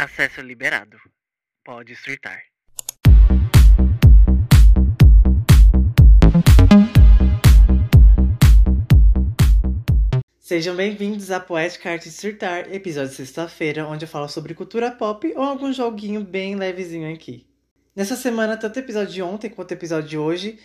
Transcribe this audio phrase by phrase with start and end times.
[0.00, 0.96] Acesso liberado.
[1.64, 2.40] Pode surtar.
[10.38, 15.32] Sejam bem-vindos a Poética Arte Surtar, episódio de sexta-feira, onde eu falo sobre cultura pop
[15.34, 17.44] ou algum joguinho bem levezinho aqui.
[17.96, 20.60] Nessa semana, tanto o episódio de ontem quanto o episódio de hoje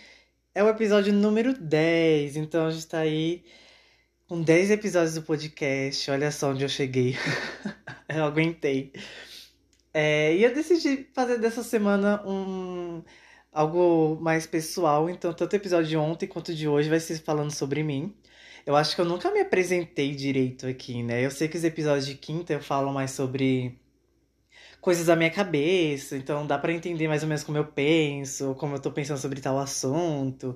[0.53, 3.43] é o episódio número 10, então a gente tá aí
[4.27, 6.09] com 10 episódios do podcast.
[6.09, 7.15] Olha só onde eu cheguei.
[8.09, 8.91] eu aguentei.
[9.93, 13.03] É, e eu decidi fazer dessa semana um
[13.51, 17.51] algo mais pessoal, então tanto o episódio de ontem quanto de hoje vai ser falando
[17.51, 18.15] sobre mim.
[18.65, 21.23] Eu acho que eu nunca me apresentei direito aqui, né?
[21.25, 23.79] Eu sei que os episódios de quinta eu falo mais sobre
[24.81, 28.75] coisas da minha cabeça, então dá para entender mais ou menos como eu penso, como
[28.75, 30.55] eu tô pensando sobre tal assunto.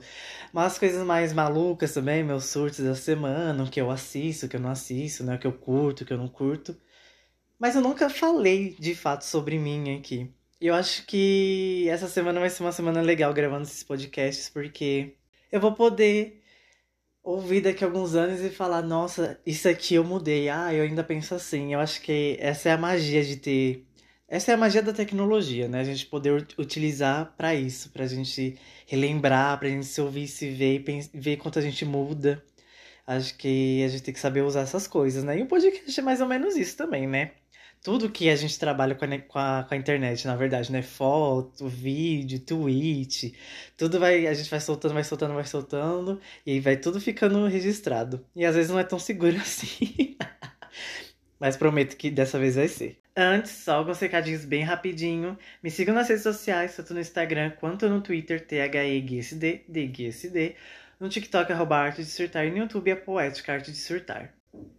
[0.54, 4.56] Mas coisas mais malucas também, meus surtos da semana, o que eu assisto, o que
[4.58, 5.36] eu não assisto, né?
[5.36, 6.76] O que eu curto, o que eu não curto.
[7.60, 10.32] Mas eu nunca falei de fato sobre mim aqui.
[10.60, 15.16] Eu acho que essa semana vai ser uma semana legal gravando esses podcasts, porque
[15.52, 16.42] eu vou poder
[17.24, 20.50] ouvir daqui a alguns anos e falar, nossa, isso aqui eu mudei.
[20.50, 21.74] Ah, eu ainda penso assim.
[21.74, 23.86] Eu acho que essa é a magia de ter.
[24.28, 25.82] Essa é a magia da tecnologia, né?
[25.82, 30.84] A gente poder utilizar para isso, pra gente relembrar, pra gente se ouvir, se ver
[30.88, 32.44] e ver quanto a gente muda.
[33.06, 35.40] Acho que a gente tem que saber usar essas coisas, né?
[35.40, 37.32] E o podcast é mais ou menos isso também, né?
[37.84, 40.82] Tudo que a gente trabalha com a, com a, com a, internet, na verdade, né?
[40.82, 43.34] Foto, vídeo, tweet,
[43.78, 44.28] tudo vai.
[44.28, 48.26] A gente vai soltando, vai soltando, vai soltando, e aí vai tudo ficando registrado.
[48.36, 50.18] E às vezes não é tão seguro assim.
[51.40, 53.00] Mas prometo que dessa vez vai ser.
[53.16, 55.38] Antes, só alguns recadinhos bem rapidinho.
[55.64, 60.56] Me sigam nas redes sociais, tanto no Instagram quanto no Twitter, THEGSD, DGSD.
[61.00, 62.46] No TikTok, arroba Arte de Surtar.
[62.46, 64.37] E no YouTube, a Poética Arte de Surtar.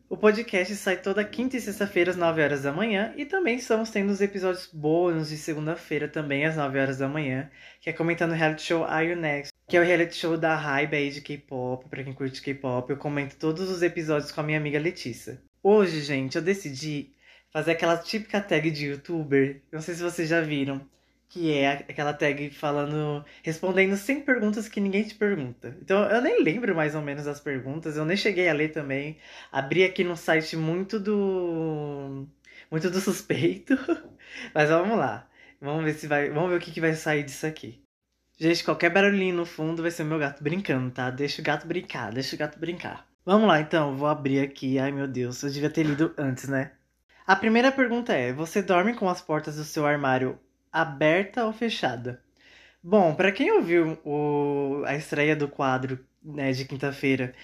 [0.08, 3.90] O podcast sai toda quinta e sexta-feira às 9 horas da manhã e também estamos
[3.90, 7.50] tendo os episódios bônus de segunda-feira também às 9 horas da manhã,
[7.80, 10.56] que é comentando o reality show Are You Next, que é o reality show da
[10.56, 12.90] Hybe aí de K-pop, pra quem curte K-pop.
[12.90, 15.42] Eu comento todos os episódios com a minha amiga Letícia.
[15.62, 17.12] Hoje, gente, eu decidi
[17.52, 20.80] fazer aquela típica tag de youtuber, não sei se vocês já viram,
[21.28, 25.76] que é aquela tag falando, respondendo 100 perguntas que ninguém te pergunta.
[25.82, 29.18] Então eu nem lembro mais ou menos as perguntas, eu nem cheguei a ler também.
[29.52, 32.26] Abri aqui no site muito do
[32.70, 33.76] muito do suspeito,
[34.54, 35.28] mas vamos lá.
[35.60, 37.82] Vamos ver se vai, vamos ver o que, que vai sair disso aqui.
[38.38, 41.10] Gente, qualquer barulhinho no fundo vai ser meu gato brincando, tá?
[41.10, 43.06] Deixa o gato brincar, deixa o gato brincar.
[43.24, 44.78] Vamos lá então, vou abrir aqui.
[44.78, 46.72] Ai meu Deus, eu devia ter lido antes, né?
[47.26, 50.38] A primeira pergunta é: você dorme com as portas do seu armário
[50.72, 52.22] aberta ou fechada?
[52.82, 57.34] Bom, para quem ouviu o, a estreia do quadro né, de quinta-feira,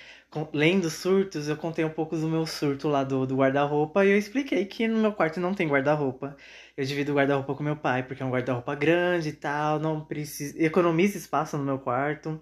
[0.52, 4.18] lendo surtos, eu contei um pouco do meu surto lá do, do guarda-roupa e eu
[4.18, 6.36] expliquei que no meu quarto não tem guarda-roupa.
[6.76, 10.04] Eu divido o guarda-roupa com meu pai, porque é um guarda-roupa grande e tal, não
[10.04, 10.60] precisa.
[10.62, 12.40] economiza espaço no meu quarto.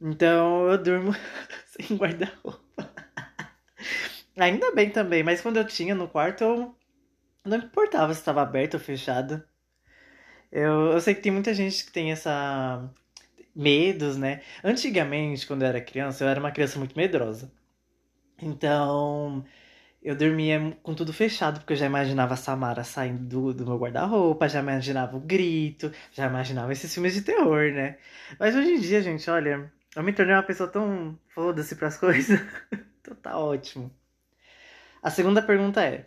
[0.00, 1.12] Então eu durmo
[1.66, 2.60] sem guarda-roupa.
[4.36, 6.76] Ainda bem também, mas quando eu tinha no quarto, eu
[7.44, 9.42] não importava se estava aberto ou fechado.
[10.50, 12.90] Eu, eu sei que tem muita gente que tem essa
[13.54, 14.42] medos, né?
[14.62, 17.50] Antigamente, quando eu era criança, eu era uma criança muito medrosa.
[18.40, 19.44] Então,
[20.02, 23.78] eu dormia com tudo fechado, porque eu já imaginava a Samara saindo do, do meu
[23.78, 27.98] guarda-roupa, já imaginava o grito, já imaginava esses filmes de terror, né?
[28.38, 32.40] Mas hoje em dia, gente, olha, eu me tornei uma pessoa tão foda-se pras coisas.
[33.00, 33.90] então tá ótimo.
[35.02, 36.06] A segunda pergunta é: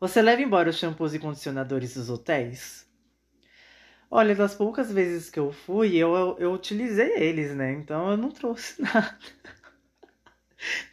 [0.00, 2.90] Você leva embora os shampoos e condicionadores dos hotéis?
[4.12, 7.72] Olha, das poucas vezes que eu fui, eu, eu, eu utilizei eles, né?
[7.72, 9.18] Então eu não trouxe nada.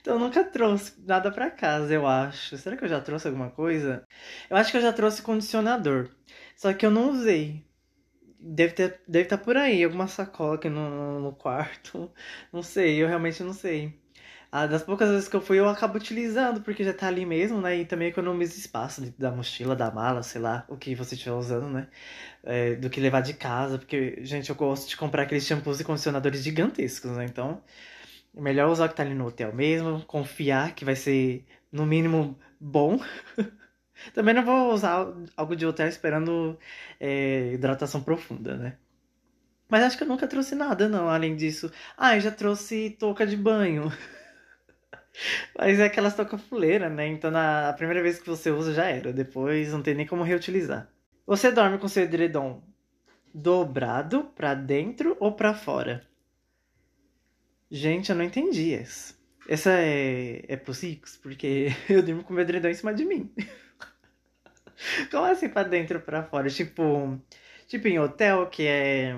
[0.02, 2.58] Então eu nunca trouxe nada para casa, eu acho.
[2.58, 4.06] Será que eu já trouxe alguma coisa?
[4.50, 6.10] Eu acho que eu já trouxe condicionador.
[6.56, 7.66] Só que eu não usei.
[8.40, 12.12] Deve ter, deve estar tá por aí, alguma sacola aqui no, no quarto.
[12.54, 14.00] Não sei, eu realmente não sei.
[14.52, 17.62] Ah, das poucas vezes que eu fui, eu acabo utilizando, porque já tá ali mesmo,
[17.62, 17.78] né?
[17.78, 21.68] E também economiza espaço da mochila, da mala, sei lá, o que você estiver usando,
[21.70, 21.88] né?
[22.44, 25.84] É, do que levar de casa, porque, gente, eu gosto de comprar aqueles shampoos e
[25.86, 27.26] condicionadores gigantescos, né?
[27.26, 27.62] Então,
[28.36, 31.86] é melhor usar o que tá ali no hotel mesmo, confiar que vai ser, no
[31.86, 33.00] mínimo, bom.
[34.14, 35.08] também não vou usar
[35.38, 36.58] algo de hotel esperando
[37.00, 38.78] é, hidratação profunda, né?
[39.70, 41.72] Mas acho que eu nunca trouxe nada, não, além disso.
[41.98, 43.92] Ah, eu já trouxe touca de banho.
[45.58, 47.08] Mas é aquelas toca fuleira, né?
[47.08, 49.12] Então na a primeira vez que você usa já era.
[49.14, 50.90] Depois não tem nem como reutilizar.
[51.26, 52.64] Você dorme com seu edredom
[53.34, 56.08] dobrado para dentro ou para fora?
[57.70, 59.14] Gente, eu não entendi essa.
[59.48, 63.32] Essa é, é possível, porque eu durmo com meu edredom em cima de mim.
[65.12, 66.50] Como assim pra dentro ou pra fora?
[66.50, 67.20] Tipo,
[67.68, 69.14] tipo em hotel que é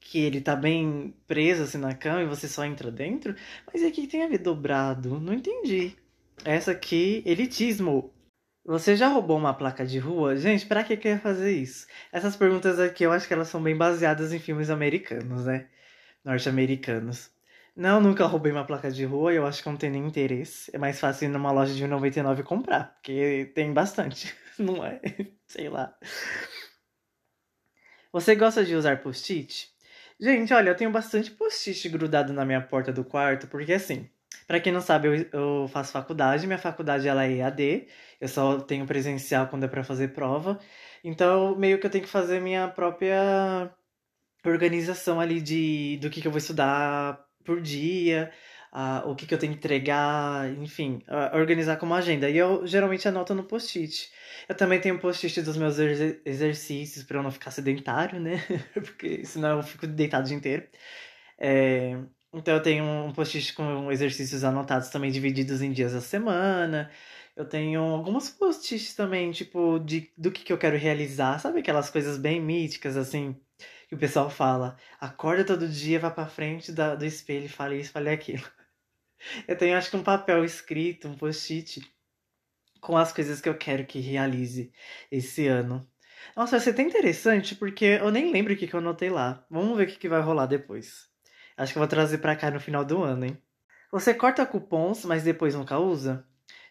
[0.00, 3.34] que ele tá bem preso assim na cama e você só entra dentro?
[3.72, 5.20] Mas aqui tem a ver dobrado?
[5.20, 5.94] Não entendi.
[6.44, 8.12] Essa aqui, elitismo.
[8.64, 10.36] Você já roubou uma placa de rua?
[10.36, 11.86] Gente, pra que quer fazer isso?
[12.12, 15.68] Essas perguntas aqui eu acho que elas são bem baseadas em filmes americanos, né?
[16.24, 17.30] Norte-americanos.
[17.76, 20.70] Não, nunca roubei uma placa de rua e eu acho que não tem nem interesse.
[20.74, 25.00] É mais fácil ir numa loja de 99 comprar, porque tem bastante, não é?
[25.46, 25.94] Sei lá.
[28.12, 29.70] Você gosta de usar post-it?
[30.20, 34.06] Gente, olha, eu tenho bastante post-it grudado na minha porta do quarto, porque assim,
[34.46, 37.88] para quem não sabe, eu, eu, faço faculdade, minha faculdade ela é EAD,
[38.20, 40.60] eu só tenho presencial quando é para fazer prova.
[41.02, 43.74] Então, meio que eu tenho que fazer minha própria
[44.44, 48.30] organização ali de do que, que eu vou estudar por dia,
[48.72, 52.28] uh, o que, que eu tenho que entregar, enfim, uh, organizar como agenda.
[52.28, 54.10] E eu geralmente anoto no post-it.
[54.48, 58.44] Eu também tenho post-it dos meus exer exercícios para eu não ficar sedentário, né?
[58.74, 60.66] Porque senão eu fico deitado o dia inteiro.
[61.38, 61.96] É,
[62.32, 66.90] então eu tenho um post-it com exercícios anotados também divididos em dias da semana.
[67.36, 71.38] Eu tenho algumas post-its também, tipo, de, do que, que eu quero realizar.
[71.38, 73.36] Sabe aquelas coisas bem míticas, assim?
[73.90, 77.80] que o pessoal fala, acorda todo dia, vá pra frente da, do espelho e fale
[77.80, 78.44] isso, fale aquilo.
[79.46, 81.80] Eu tenho, acho que um papel escrito, um post-it,
[82.80, 84.72] com as coisas que eu quero que realize
[85.10, 85.86] esse ano.
[86.36, 89.44] Nossa, vai ser até interessante, porque eu nem lembro o que, que eu anotei lá.
[89.50, 91.08] Vamos ver o que, que vai rolar depois.
[91.56, 93.38] Acho que eu vou trazer pra cá no final do ano, hein?
[93.92, 96.24] Você corta cupons, mas depois nunca usa?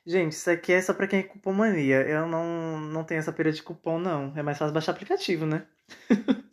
[0.06, 2.02] Gente, isso aqui é só pra quem é cupomania.
[2.02, 4.34] Eu não, não tenho essa pira de cupom, não.
[4.38, 5.68] É mais fácil baixar aplicativo, né?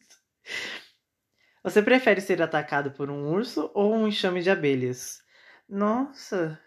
[1.62, 5.22] Você prefere ser atacado por um urso ou um enxame de abelhas?
[5.68, 6.58] Nossa,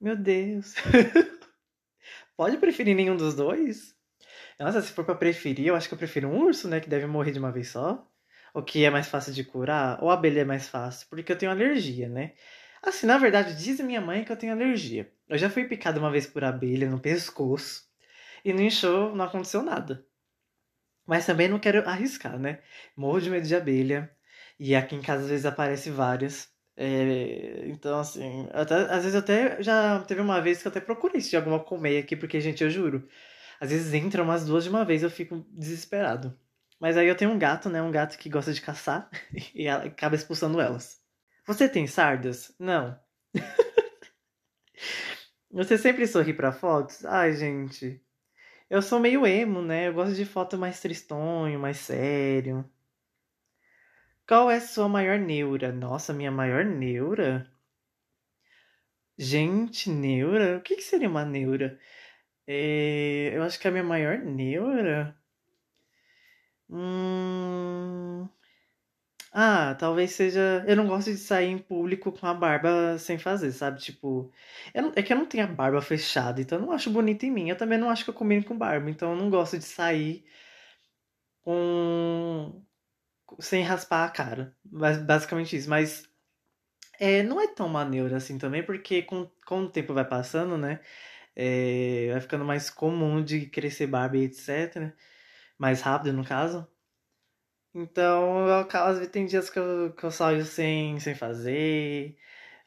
[0.00, 0.74] meu Deus.
[2.36, 3.94] Pode preferir nenhum dos dois?
[4.58, 6.80] Nossa, se for pra preferir, eu acho que eu prefiro um urso, né?
[6.80, 8.06] Que deve morrer de uma vez só.
[8.54, 10.02] O que é mais fácil de curar?
[10.02, 11.08] Ou a abelha é mais fácil?
[11.10, 12.34] Porque eu tenho alergia, né?
[12.82, 15.12] Assim, na verdade, diz minha mãe que eu tenho alergia.
[15.28, 17.84] Eu já fui picado uma vez por abelha no pescoço.
[18.44, 20.06] E no enxô não aconteceu nada.
[21.06, 22.60] Mas também não quero arriscar, né?
[22.96, 24.10] Morro de medo de abelha.
[24.58, 26.51] E aqui em casa às vezes aparece várias.
[26.76, 31.20] É, então, assim, até, às vezes até já teve uma vez que eu até procurei
[31.20, 33.06] se tinha alguma colmeia aqui, porque, gente, eu juro,
[33.60, 36.36] às vezes entram umas duas de uma vez eu fico desesperado.
[36.80, 37.80] Mas aí eu tenho um gato, né?
[37.82, 39.08] Um gato que gosta de caçar
[39.54, 41.00] e acaba expulsando elas.
[41.46, 42.52] Você tem sardas?
[42.58, 42.98] Não.
[45.52, 47.04] Você sempre sorri para fotos?
[47.04, 48.02] Ai, gente.
[48.70, 49.88] Eu sou meio emo, né?
[49.88, 52.64] Eu gosto de foto mais tristonho, mais sério.
[54.32, 55.70] Qual é sua maior neura?
[55.70, 57.46] Nossa, minha maior neura?
[59.18, 60.58] Gente, neura?
[60.58, 61.78] O que, que seria uma neura?
[62.46, 63.32] É...
[63.34, 65.16] Eu acho que a minha maior neura.
[66.68, 68.28] Hum...
[69.32, 70.64] Ah, talvez seja.
[70.66, 73.80] Eu não gosto de sair em público com a barba sem fazer, sabe?
[73.80, 74.32] Tipo.
[74.74, 74.92] Não...
[74.96, 77.48] É que eu não tenho a barba fechada, então eu não acho bonito em mim.
[77.50, 80.24] Eu também não acho que eu combino com barba, então eu não gosto de sair
[81.42, 82.62] com.
[83.40, 84.56] Sem raspar a cara.
[84.64, 85.68] Basicamente isso.
[85.70, 86.08] Mas.
[86.98, 90.80] É, não é tão maneiro assim também, porque com, com o tempo vai passando, né?
[91.36, 94.92] É, vai ficando mais comum de crescer barba e etc.
[95.58, 96.68] Mais rápido, no caso.
[97.74, 102.16] Então, eu, às vezes tem dias que eu, que eu saio sem, sem fazer.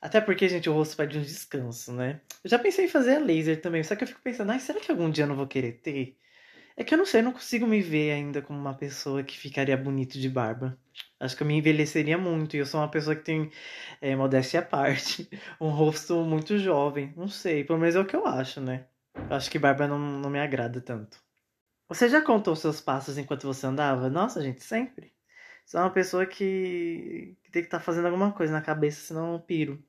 [0.02, 2.22] Até porque, gente, o rosto pede um descanso, né?
[2.44, 4.80] Eu já pensei em fazer a laser também, só que eu fico pensando, ai, será
[4.80, 6.18] que algum dia eu não vou querer ter?
[6.78, 9.38] É que eu não sei, eu não consigo me ver ainda como uma pessoa que
[9.38, 10.78] ficaria bonito de barba.
[11.20, 13.50] Acho que eu me envelheceria muito, e eu sou uma pessoa que tem,
[14.02, 15.30] é, modéstia à parte,
[15.60, 17.14] um rosto muito jovem.
[17.16, 18.88] Não sei, pelo menos é o que eu acho, né?
[19.16, 21.24] Eu acho que barba não, não me agrada tanto.
[21.90, 24.10] Você já contou seus passos enquanto você andava?
[24.10, 25.14] Nossa, gente, sempre.
[25.66, 29.34] Sou uma pessoa que, que tem que estar tá fazendo alguma coisa na cabeça, senão
[29.34, 29.84] eu piro.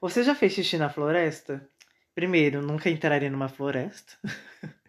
[0.00, 1.68] Você já fez xixi na floresta?
[2.14, 4.14] Primeiro, nunca entraria numa floresta.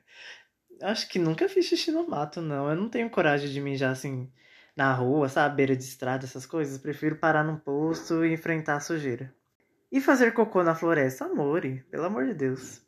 [0.82, 2.70] Acho que nunca fiz xixi no mato, não.
[2.70, 4.32] Eu não tenho coragem de mijar assim
[4.76, 5.56] na rua, sabe?
[5.58, 6.78] Beira de estrada, essas coisas.
[6.78, 9.34] Prefiro parar num posto e enfrentar a sujeira.
[9.92, 11.26] E fazer cocô na floresta?
[11.26, 12.82] Amore, pelo amor de Deus.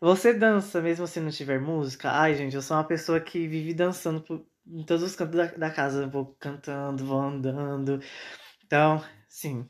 [0.00, 2.10] Você dança mesmo se não tiver música?
[2.10, 5.46] Ai, gente, eu sou uma pessoa que vive dançando por, em todos os cantos da,
[5.46, 6.06] da casa.
[6.08, 8.00] Vou cantando, vou andando.
[8.64, 9.66] Então, sim.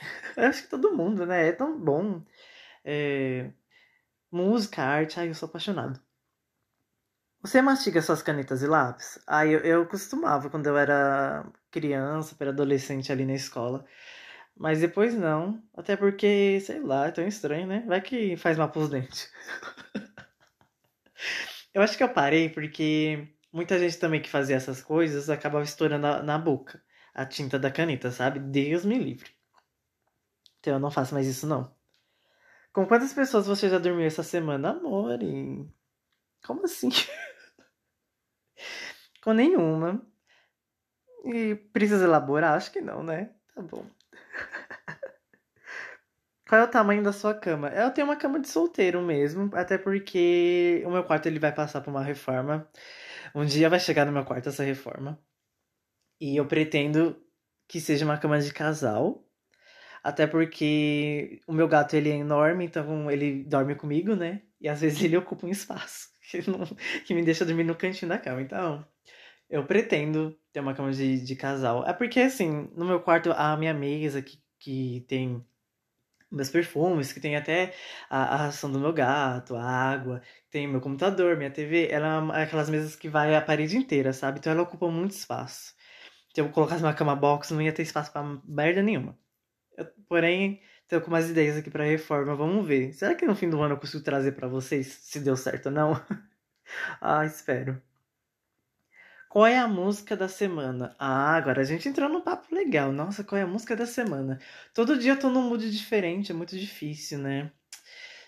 [0.36, 1.48] Eu acho que todo mundo, né?
[1.48, 2.22] É tão bom.
[2.84, 3.50] É...
[4.30, 6.00] Música, arte, ai, eu sou apaixonado.
[7.44, 9.18] Você mastiga suas canetas e lápis?
[9.26, 13.84] Ah, eu, eu costumava quando eu era criança, para adolescente ali na escola.
[14.56, 15.62] Mas depois não.
[15.76, 17.84] Até porque, sei lá, é tão estranho, né?
[17.86, 19.30] Vai que faz mal pros dentes.
[21.74, 26.22] Eu acho que eu parei porque muita gente também que fazia essas coisas acabava estourando
[26.22, 26.80] na, boca
[27.12, 28.38] a tinta da caneta, sabe?
[28.38, 29.30] Deus me livre.
[30.60, 31.74] Então eu não faço mais isso, não.
[32.72, 34.70] Com quantas pessoas você já dormiu essa semana?
[34.70, 35.68] Amor, e...
[36.46, 36.90] como assim?
[39.24, 40.06] Com nenhuma.
[41.24, 42.54] E precisa elaborar?
[42.54, 43.30] Acho que não, né?
[43.54, 43.86] Tá bom.
[46.46, 47.68] Qual é o tamanho da sua cama?
[47.70, 51.80] Eu tenho uma cama de solteiro mesmo, até porque o meu quarto ele vai passar
[51.80, 52.68] por uma reforma.
[53.34, 55.18] Um dia vai chegar no meu quarto essa reforma.
[56.20, 57.16] E eu pretendo
[57.66, 59.26] que seja uma cama de casal.
[60.02, 64.42] Até porque o meu gato ele é enorme, então ele dorme comigo, né?
[64.60, 66.60] E às vezes ele ocupa um espaço que, não,
[67.04, 68.42] que me deixa dormir no cantinho da cama.
[68.42, 68.84] Então,
[69.48, 71.86] eu pretendo ter uma cama de, de casal.
[71.86, 75.44] É porque, assim, no meu quarto, a minha mesa que, que tem
[76.30, 77.74] meus perfumes, que tem até
[78.10, 82.42] a, a ração do meu gato, a água, tem meu computador, minha TV, ela é
[82.42, 84.38] aquelas mesas que vai a parede inteira, sabe?
[84.38, 85.74] Então ela ocupa muito espaço.
[86.34, 89.16] Se eu colocasse uma cama box, não ia ter espaço pra merda nenhuma.
[89.76, 90.60] Eu, porém,
[90.94, 92.92] tô com umas ideias aqui pra reforma, vamos ver.
[92.92, 95.72] Será que no fim do ano eu consigo trazer para vocês se deu certo ou
[95.72, 95.92] não?
[97.00, 97.82] ah, espero.
[99.28, 100.94] Qual é a música da semana?
[100.96, 102.92] Ah, agora a gente entrou num papo legal.
[102.92, 104.38] Nossa, qual é a música da semana?
[104.72, 107.50] Todo dia eu tô num mood diferente, é muito difícil, né?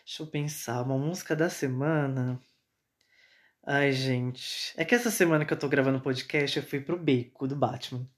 [0.04, 2.40] Deixa eu pensar, uma música da semana.
[3.64, 4.72] Ai, gente.
[4.76, 7.54] É que essa semana que eu tô gravando o podcast, eu fui pro beco do
[7.54, 8.08] Batman.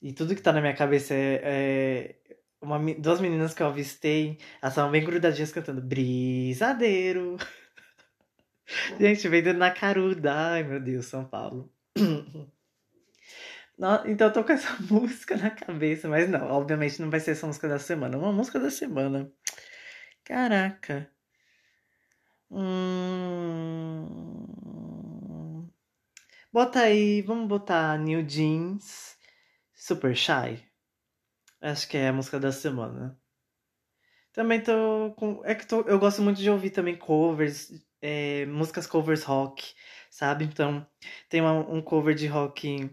[0.00, 1.40] E tudo que tá na minha cabeça é.
[1.44, 7.36] é uma, duas meninas que eu avistei, elas estavam bem grudadinhas cantando Brisadeiro.
[8.98, 10.32] gente, veio na caruda.
[10.32, 11.70] Ai, meu Deus, São Paulo.
[14.06, 17.46] então eu tô com essa música na cabeça, mas não, obviamente não vai ser essa
[17.46, 18.16] música da semana.
[18.16, 19.30] Uma música da semana.
[20.24, 21.10] Caraca.
[22.50, 23.72] Hum...
[26.52, 29.16] Bota aí, vamos botar New Jeans,
[29.74, 30.71] Super Shy.
[31.62, 33.18] Acho que é a música da semana.
[34.34, 35.40] Também tô com.
[35.44, 35.80] É que tô...
[35.82, 39.74] eu gosto muito de ouvir também covers, é, músicas covers rock
[40.12, 40.44] sabe?
[40.44, 40.86] Então,
[41.28, 42.90] tem uma, um cover de rock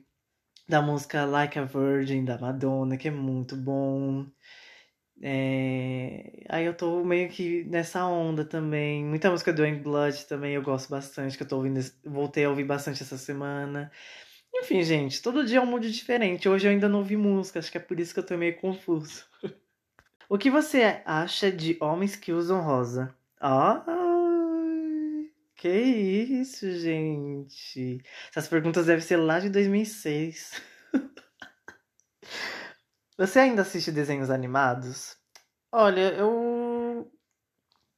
[0.68, 4.26] da música Like a Virgin, da Madonna, que é muito bom.
[5.22, 6.46] É...
[6.50, 9.04] Aí eu tô meio que nessa onda também.
[9.06, 12.50] Muita música do Young Blood também eu gosto bastante, que eu tô ouvindo, voltei a
[12.50, 13.92] ouvir bastante essa semana.
[14.62, 16.50] Enfim, gente, todo dia é um mood diferente.
[16.50, 18.58] Hoje eu ainda não ouvi música, acho que é por isso que eu tô meio
[18.58, 19.25] confuso.
[20.30, 23.16] o que você acha de homens que usam rosa?
[23.39, 23.84] Ah,
[25.56, 28.01] que isso, gente?
[28.30, 30.62] Essas perguntas devem ser lá de 2006.
[33.18, 35.18] Você ainda assiste desenhos animados?
[35.70, 36.69] Olha, eu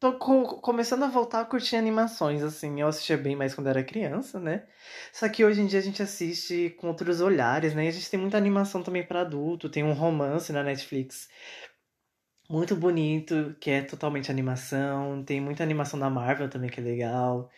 [0.01, 2.81] tô co começando a voltar a curtir animações, assim.
[2.81, 4.67] Eu assistia bem mais quando era criança, né?
[5.13, 7.85] Só que hoje em dia a gente assiste com outros olhares, né?
[7.85, 11.29] E a gente tem muita animação também para adulto, tem um romance na Netflix
[12.49, 15.23] muito bonito, que é totalmente animação.
[15.23, 17.49] Tem muita animação da Marvel também, que é legal.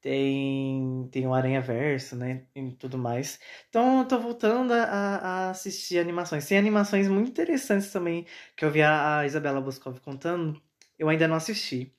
[0.00, 2.46] Tem, tem o Aranha Verso, né?
[2.54, 3.40] E tudo mais.
[3.68, 4.84] Então eu tô voltando a,
[5.48, 6.46] a assistir animações.
[6.48, 8.26] Tem animações muito interessantes também,
[8.56, 10.60] que eu vi a, a Isabela Boscov contando.
[11.00, 11.96] Eu ainda não assisti.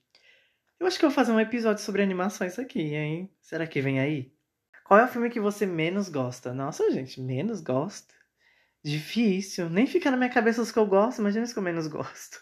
[0.78, 3.28] Eu acho que eu vou fazer um episódio sobre animações aqui, hein?
[3.40, 4.32] Será que vem aí?
[4.84, 6.54] Qual é o filme que você menos gosta?
[6.54, 8.14] Nossa, gente, menos gosta?
[8.80, 9.68] Difícil.
[9.68, 12.40] Nem fica na minha cabeça os que eu gosto, imagina os que eu menos gosto.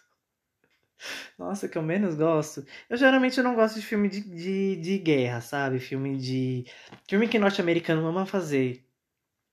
[1.38, 2.62] Nossa, que eu menos gosto.
[2.90, 5.80] Eu geralmente não gosto de filme de, de, de guerra, sabe?
[5.80, 6.66] Filme de.
[7.08, 8.84] Filme que norte-americano ama fazer.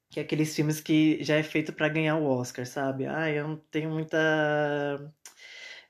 [0.09, 3.05] Que é aqueles filmes que já é feito para ganhar o Oscar, sabe?
[3.05, 4.17] Ai, eu não tenho muita.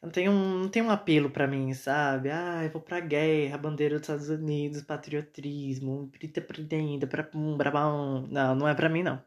[0.02, 2.30] Não tem um, não tem um apelo para mim, sabe?
[2.30, 8.28] Ah, eu vou pra guerra, bandeira dos Estados Unidos, patriotismo, prita pretenda, pra pum, brabão.
[8.28, 9.24] Não, não é para mim, não.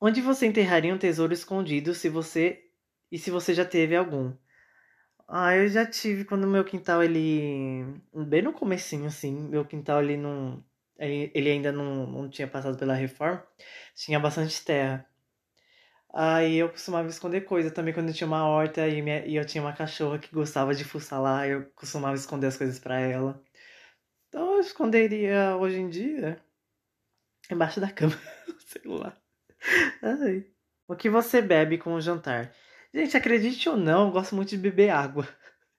[0.00, 2.62] Onde você enterraria um tesouro escondido se você.
[3.10, 4.34] E se você já teve algum?
[5.28, 7.84] Ah, eu já tive quando meu quintal ele.
[8.14, 10.64] Bem no comecinho, assim, meu quintal ele não.
[10.98, 13.44] Ele ainda não, não tinha passado pela reforma.
[13.94, 15.06] Tinha bastante terra.
[16.18, 19.44] Aí eu costumava esconder coisa também quando eu tinha uma horta e, minha, e eu
[19.44, 23.42] tinha uma cachorra que gostava de fuçar lá, eu costumava esconder as coisas para ela.
[24.28, 26.42] Então eu esconderia hoje em dia
[27.50, 28.14] embaixo da cama,
[28.66, 29.16] sei lá.
[30.02, 30.46] Ai.
[30.88, 32.52] O que você bebe com o jantar?
[32.94, 35.28] Gente, acredite ou não, eu gosto muito de beber água.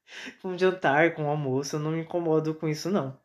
[0.41, 3.20] com jantar, com almoço, eu não me incomodo com isso não.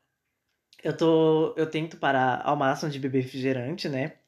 [0.85, 4.19] Eu tô, eu tento parar ao máximo de beber refrigerante, né?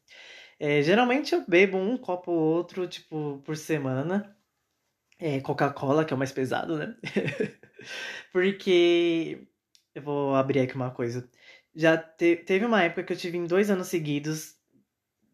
[0.59, 4.37] É, geralmente eu bebo um copo ou outro, tipo, por semana.
[5.19, 6.97] É, Coca-Cola, que é o mais pesado, né?
[8.33, 9.47] Porque
[9.95, 11.29] eu vou abrir aqui uma coisa.
[11.75, 14.57] Já te, teve uma época que eu tive em dois anos seguidos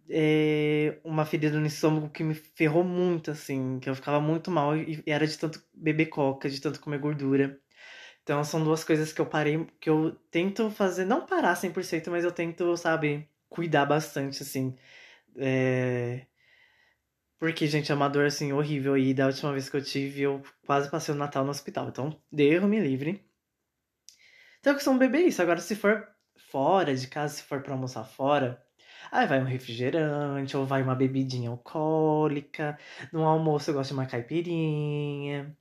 [0.09, 4.77] é, uma ferida no estômago que me ferrou muito, assim, que eu ficava muito mal
[4.77, 7.59] e era de tanto beber coca, de tanto comer gordura.
[8.23, 12.25] Então são duas coisas que eu parei, que eu tento fazer, não parar 100%, mas
[12.25, 14.77] eu tento, sabe, cuidar bastante, assim.
[15.37, 16.27] É...
[17.39, 18.97] Porque, gente, é uma dor, assim, horrível.
[18.99, 21.89] E da última vez que eu tive, eu quase passei o Natal no hospital.
[21.89, 23.25] Então, Deus me livre.
[24.61, 25.41] Então, eu costumo beber isso.
[25.41, 26.07] Agora, se for
[26.37, 28.63] fora de casa, se for pra almoçar fora,
[29.11, 32.79] aí vai um refrigerante, ou vai uma bebidinha alcoólica.
[33.13, 35.57] No almoço, eu gosto de uma caipirinha,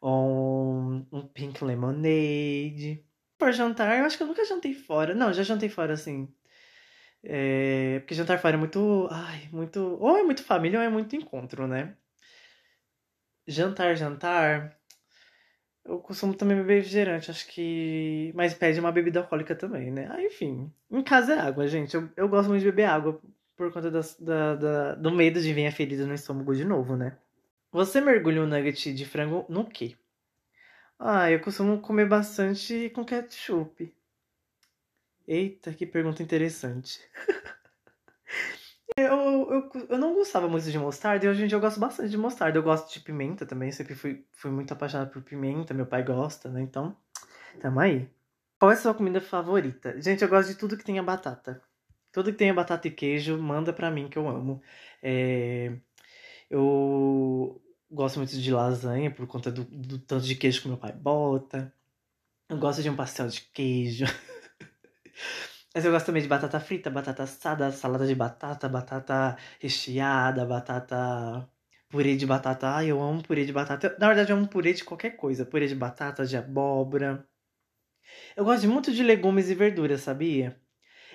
[0.00, 3.04] ou um, um pink lemonade.
[3.38, 5.14] Por jantar, eu acho que eu nunca jantei fora.
[5.14, 6.32] Não, já jantei fora, assim.
[7.26, 9.08] É, porque jantar fora é muito.
[9.10, 9.80] Ai, muito.
[10.00, 11.96] Ou é muito família ou é muito encontro, né?
[13.46, 14.76] Jantar, jantar.
[15.84, 18.32] Eu costumo também beber refrigerante, acho que.
[18.34, 20.08] Mas pede uma bebida alcoólica também, né?
[20.10, 20.72] Ah, enfim.
[20.90, 21.94] Em casa é água, gente.
[21.94, 23.20] Eu, eu gosto muito de beber água
[23.56, 24.00] por conta da,
[24.54, 27.16] da, do medo de vir a ferida no estômago de novo, né?
[27.72, 29.96] Você mergulha um nugget de frango no quê?
[30.98, 33.94] Ah, eu costumo comer bastante com ketchup.
[35.26, 37.00] Eita, que pergunta interessante.
[38.96, 42.10] eu, eu, eu não gostava muito de mostarda e hoje em dia eu gosto bastante
[42.10, 42.58] de mostarda.
[42.58, 46.50] Eu gosto de pimenta também, sempre fui, fui muito apaixonada por pimenta, meu pai gosta,
[46.50, 46.60] né?
[46.62, 46.96] Então,
[47.60, 48.08] tamo aí.
[48.58, 50.00] Qual é a sua comida favorita?
[50.00, 51.62] Gente, eu gosto de tudo que tenha batata.
[52.12, 54.62] Tudo que tenha batata e queijo, manda pra mim que eu amo.
[55.02, 55.76] É...
[56.50, 60.92] Eu gosto muito de lasanha por conta do, do tanto de queijo que meu pai
[60.92, 61.72] bota.
[62.48, 64.04] Eu gosto de um pastel de queijo.
[65.74, 71.48] Mas eu gosto também de batata frita, batata assada, salada de batata, batata recheada, batata.
[71.88, 72.68] purê de batata.
[72.76, 73.96] Ai, eu amo purê de batata.
[73.98, 75.44] Na verdade, eu amo purê de qualquer coisa.
[75.46, 77.26] Purê de batata, de abóbora.
[78.36, 80.60] Eu gosto muito de legumes e verduras, sabia?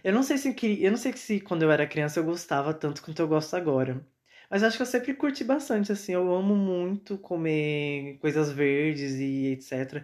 [0.04, 3.04] Eu não sei se eu não sei se quando eu era criança eu gostava tanto
[3.04, 4.06] quanto eu gosto agora.
[4.50, 6.14] Mas acho que eu sempre curti bastante, assim.
[6.14, 10.04] Eu amo muito comer coisas verdes e etc.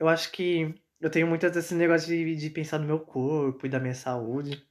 [0.00, 3.68] Eu acho que eu tenho muitas esse negócio de, de pensar no meu corpo e
[3.68, 4.64] da minha saúde.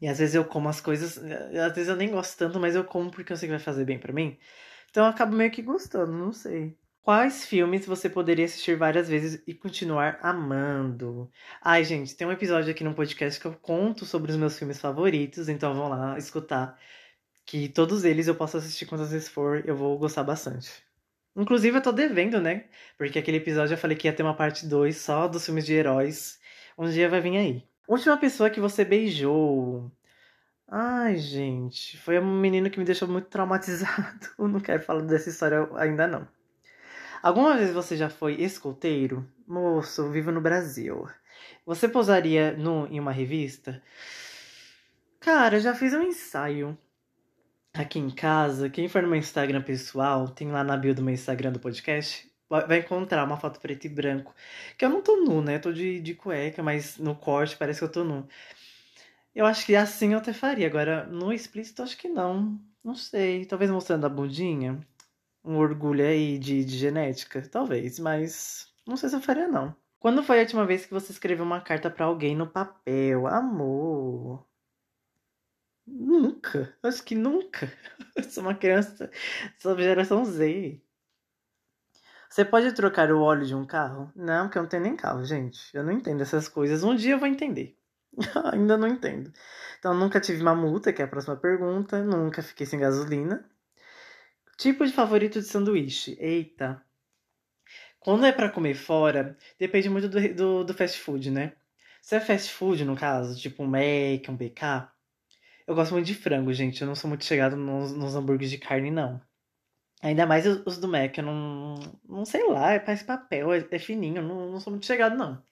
[0.00, 2.74] E às vezes eu como as coisas, eh, às vezes eu nem gosto tanto, mas
[2.74, 4.38] eu como porque eu sei que vai fazer bem para mim.
[4.90, 6.76] Então eu acabo meio que gostando, não sei.
[7.02, 11.30] Quais filmes você poderia assistir várias vezes e continuar amando?
[11.62, 14.80] Ai, gente, tem um episódio aqui no podcast que eu conto sobre os meus filmes
[14.80, 16.78] favoritos, então vão lá escutar.
[17.46, 20.85] Que todos eles eu posso assistir quantas vezes for, eu vou gostar bastante.
[21.36, 22.64] Inclusive, eu tô devendo, né?
[22.96, 25.74] Porque aquele episódio eu falei que ia ter uma parte 2 só dos filmes de
[25.74, 26.40] heróis.
[26.78, 27.64] Um dia vai vir aí.
[27.86, 29.92] Última pessoa que você beijou.
[30.66, 31.98] Ai, gente.
[31.98, 34.30] Foi um menino que me deixou muito traumatizado.
[34.38, 36.26] Eu não quero falar dessa história ainda não.
[37.22, 39.26] Alguma vez você já foi escoteiro?
[39.46, 41.06] Moço, vivo no Brasil.
[41.66, 43.82] Você posaria no, em uma revista?
[45.20, 46.78] Cara, já fiz um ensaio
[47.82, 51.14] aqui em casa, quem for no meu Instagram pessoal, tem lá na bio do meu
[51.14, 54.34] Instagram do podcast, vai encontrar uma foto preto e branco.
[54.78, 55.58] Que eu não tô nu, né?
[55.58, 58.26] Tô de, de cueca, mas no corte parece que eu tô nu.
[59.34, 60.66] Eu acho que assim eu até faria.
[60.66, 62.58] Agora, no explícito, acho que não.
[62.82, 63.44] Não sei.
[63.44, 64.80] Talvez mostrando a bundinha.
[65.44, 67.42] Um orgulho aí de, de genética.
[67.42, 69.74] Talvez, mas não sei se eu faria, não.
[69.98, 73.26] Quando foi a última vez que você escreveu uma carta para alguém no papel?
[73.26, 74.46] Amor.
[75.86, 76.74] Nunca.
[76.82, 77.72] Acho que nunca.
[78.16, 79.10] Eu sou uma criança.
[79.58, 80.80] Sou geração Z.
[82.28, 84.12] Você pode trocar o óleo de um carro?
[84.14, 85.74] Não, porque eu não tenho nem carro, gente.
[85.74, 86.82] Eu não entendo essas coisas.
[86.82, 87.78] Um dia eu vou entender.
[88.52, 89.32] Ainda não entendo.
[89.78, 92.02] Então, nunca tive uma multa, que é a próxima pergunta.
[92.02, 93.48] Nunca fiquei sem gasolina.
[94.58, 96.16] Tipo de favorito de sanduíche?
[96.20, 96.82] Eita.
[98.00, 101.54] Quando é para comer fora, depende muito do, do, do fast food, né?
[102.02, 104.88] Se é fast food, no caso, tipo um Mac, um BK,
[105.66, 106.80] eu gosto muito de frango, gente.
[106.80, 109.20] Eu não sou muito chegado nos, nos hambúrgueres de carne, não.
[110.02, 111.74] Ainda mais os, do Mac, eu não.
[112.08, 114.18] Não sei lá, é parece papel, é, é fininho.
[114.18, 115.42] Eu não, não sou muito chegado, não.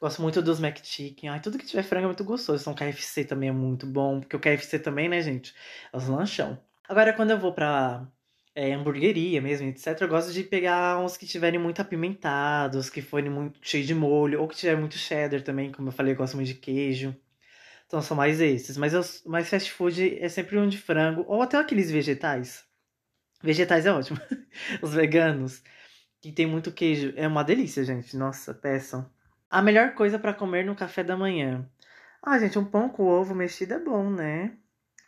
[0.00, 1.30] Gosto muito dos Mac Chicken.
[1.30, 2.62] Ai, tudo que tiver frango é muito gostoso.
[2.62, 4.20] Então, KFC também é muito bom.
[4.20, 5.54] Porque o KFC também, né, gente?
[5.92, 6.58] É os lanchão.
[6.88, 8.06] Agora, quando eu vou pra
[8.54, 13.30] é, hamburgueria mesmo, etc., eu gosto de pegar uns que tiverem muito apimentados, que forem
[13.30, 16.34] muito cheios de molho, ou que tiver muito cheddar também, como eu falei, eu gosto
[16.36, 17.16] muito de queijo.
[17.92, 18.78] Então são mais esses.
[18.78, 21.26] Mas, eu, mais fast food é sempre um de frango.
[21.28, 22.64] Ou até aqueles vegetais.
[23.42, 24.18] Vegetais é ótimo.
[24.80, 25.62] Os veganos.
[26.18, 27.12] Que tem muito queijo.
[27.16, 28.16] É uma delícia, gente.
[28.16, 29.12] Nossa, peçam.
[29.50, 31.68] A melhor coisa para comer no café da manhã.
[32.22, 34.56] Ah, gente, um pão com ovo mexido é bom, né?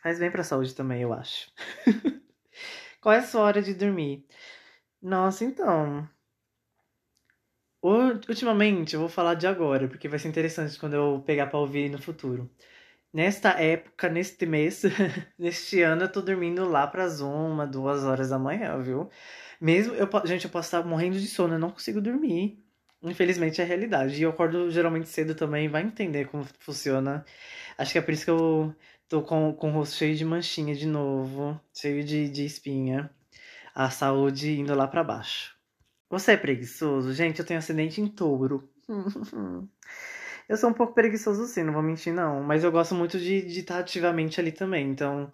[0.03, 1.51] Faz bem pra saúde também, eu acho.
[3.01, 4.27] Qual é a sua hora de dormir?
[5.01, 6.07] Nossa, então.
[7.81, 11.89] ultimamente eu vou falar de agora, porque vai ser interessante quando eu pegar pra ouvir
[11.89, 12.47] no futuro.
[13.15, 14.83] Nesta época, neste mês,
[15.39, 19.09] neste ano, eu tô dormindo lá pras uma, duas horas da manhã, viu?
[19.59, 22.61] Mesmo, eu, gente, eu posso estar morrendo de sono, eu não consigo dormir.
[23.01, 24.19] Infelizmente é a realidade.
[24.19, 27.23] E eu acordo geralmente cedo também, vai entender como funciona.
[27.77, 28.75] Acho que é por isso que eu
[29.07, 33.09] tô com, com o rosto cheio de manchinha de novo, cheio de, de espinha.
[33.75, 35.55] A saúde indo lá para baixo.
[36.09, 37.13] Você é preguiçoso?
[37.13, 38.69] Gente, eu tenho acidente em touro.
[40.47, 42.43] eu sou um pouco preguiçoso sim, não vou mentir não.
[42.43, 44.89] Mas eu gosto muito de, estar ativamente ali também.
[44.89, 45.31] Então,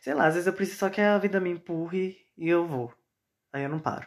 [0.00, 2.92] sei lá, às vezes eu preciso só que a vida me empurre e eu vou.
[3.52, 4.06] Aí eu não paro.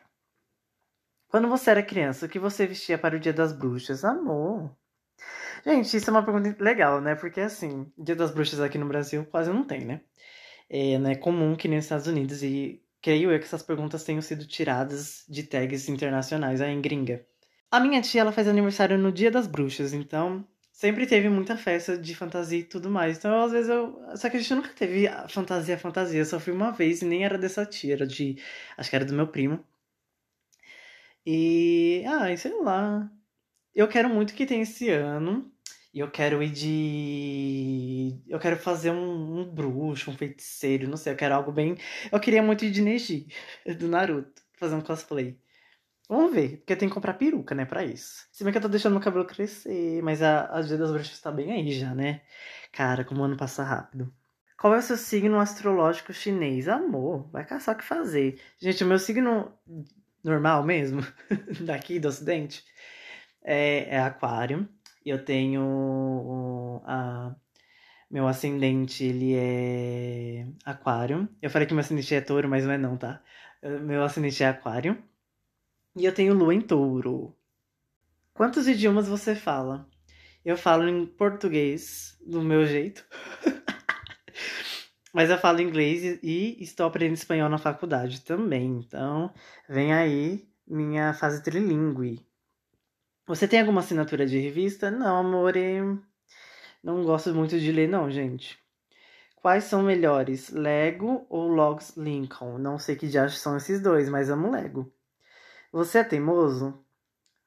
[1.28, 4.06] Quando você era criança, o que você vestia para o Dia das Bruxas?
[4.06, 4.76] Amor.
[5.66, 7.16] Gente, isso é uma pergunta legal, né?
[7.16, 10.02] Porque assim, Dia das Bruxas aqui no Brasil quase não tem, né?
[10.70, 14.22] É, não é comum que nos Estados Unidos e creio eu que essas perguntas tenham
[14.22, 17.26] sido tiradas de tags internacionais aí em gringa.
[17.74, 21.98] A minha tia, ela faz aniversário no Dia das Bruxas, então sempre teve muita festa
[21.98, 23.18] de fantasia e tudo mais.
[23.18, 24.00] Então, às vezes eu.
[24.16, 26.20] Só que a gente nunca teve fantasia, fantasia.
[26.20, 28.38] Eu só fui uma vez e nem era dessa tia, era de.
[28.78, 29.60] Acho que era do meu primo.
[31.26, 32.04] E.
[32.08, 33.10] Ah, sei lá.
[33.76, 35.52] Eu quero muito que tenha esse ano.
[35.94, 38.22] E eu quero ir de.
[38.28, 41.14] Eu quero fazer um, um, bruxo, um feiticeiro, não sei.
[41.14, 41.76] Eu quero algo bem.
[42.12, 43.28] Eu queria muito ir de Neji,
[43.80, 45.42] do Naruto, fazer um cosplay.
[46.10, 48.28] Vamos ver, porque tenho que comprar peruca, né, pra isso.
[48.32, 51.20] Se bem que eu tô deixando meu cabelo crescer, mas a, a Dia das Bruxas
[51.22, 52.22] tá bem aí já, né?
[52.72, 54.13] Cara, como o ano passa rápido.
[54.58, 56.68] Qual é o seu signo astrológico chinês?
[56.68, 58.39] Amor, vai caçar o que fazer.
[58.60, 59.52] Gente, o meu signo
[60.24, 61.02] normal mesmo,
[61.66, 62.63] daqui do ocidente,
[63.44, 64.68] é, é aquário.
[65.06, 67.36] Eu tenho a,
[68.10, 71.28] meu ascendente, ele é aquário.
[71.42, 73.22] Eu falei que meu ascendente é touro, mas não é não, tá?
[73.62, 75.02] Meu ascendente é aquário.
[75.95, 77.36] E eu tenho lua em touro.
[78.34, 79.88] Quantos idiomas você fala?
[80.43, 83.06] Eu falo em português, do meu jeito.
[85.13, 88.79] Mas eu falo inglês e estou aprendendo espanhol na faculdade também.
[88.79, 89.32] Então,
[89.69, 92.25] vem aí minha fase trilingue.
[93.27, 94.89] Você tem alguma assinatura de revista?
[94.89, 95.53] Não, amor.
[96.84, 98.58] Não gosto muito de ler, não, gente.
[99.36, 102.58] Quais são melhores, Lego ou Logs Lincoln?
[102.58, 104.91] Não sei que dias são esses dois, mas amo Lego.
[105.74, 106.86] Você é teimoso?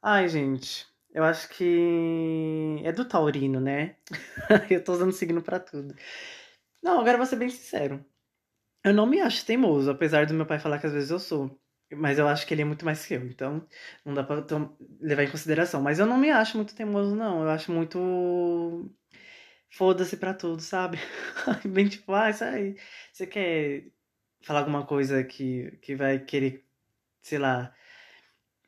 [0.03, 3.97] Ai, gente, eu acho que é do taurino, né?
[4.71, 5.95] eu tô usando signo para tudo.
[6.83, 8.05] Não, agora vou ser bem sincero.
[8.85, 11.61] Eu não me acho teimoso, apesar do meu pai falar que às vezes eu sou.
[11.93, 13.67] Mas eu acho que ele é muito mais que eu, então
[14.05, 14.45] não dá pra
[15.01, 15.83] levar em consideração.
[15.83, 17.43] Mas eu não me acho muito teimoso, não.
[17.45, 18.91] Eu acho muito.
[19.71, 20.99] Foda-se pra tudo, sabe?
[21.67, 22.77] Bem tipo, ah, aí.
[23.13, 23.87] Você quer
[24.43, 26.65] falar alguma coisa que, que vai querer,
[27.23, 27.75] sei lá,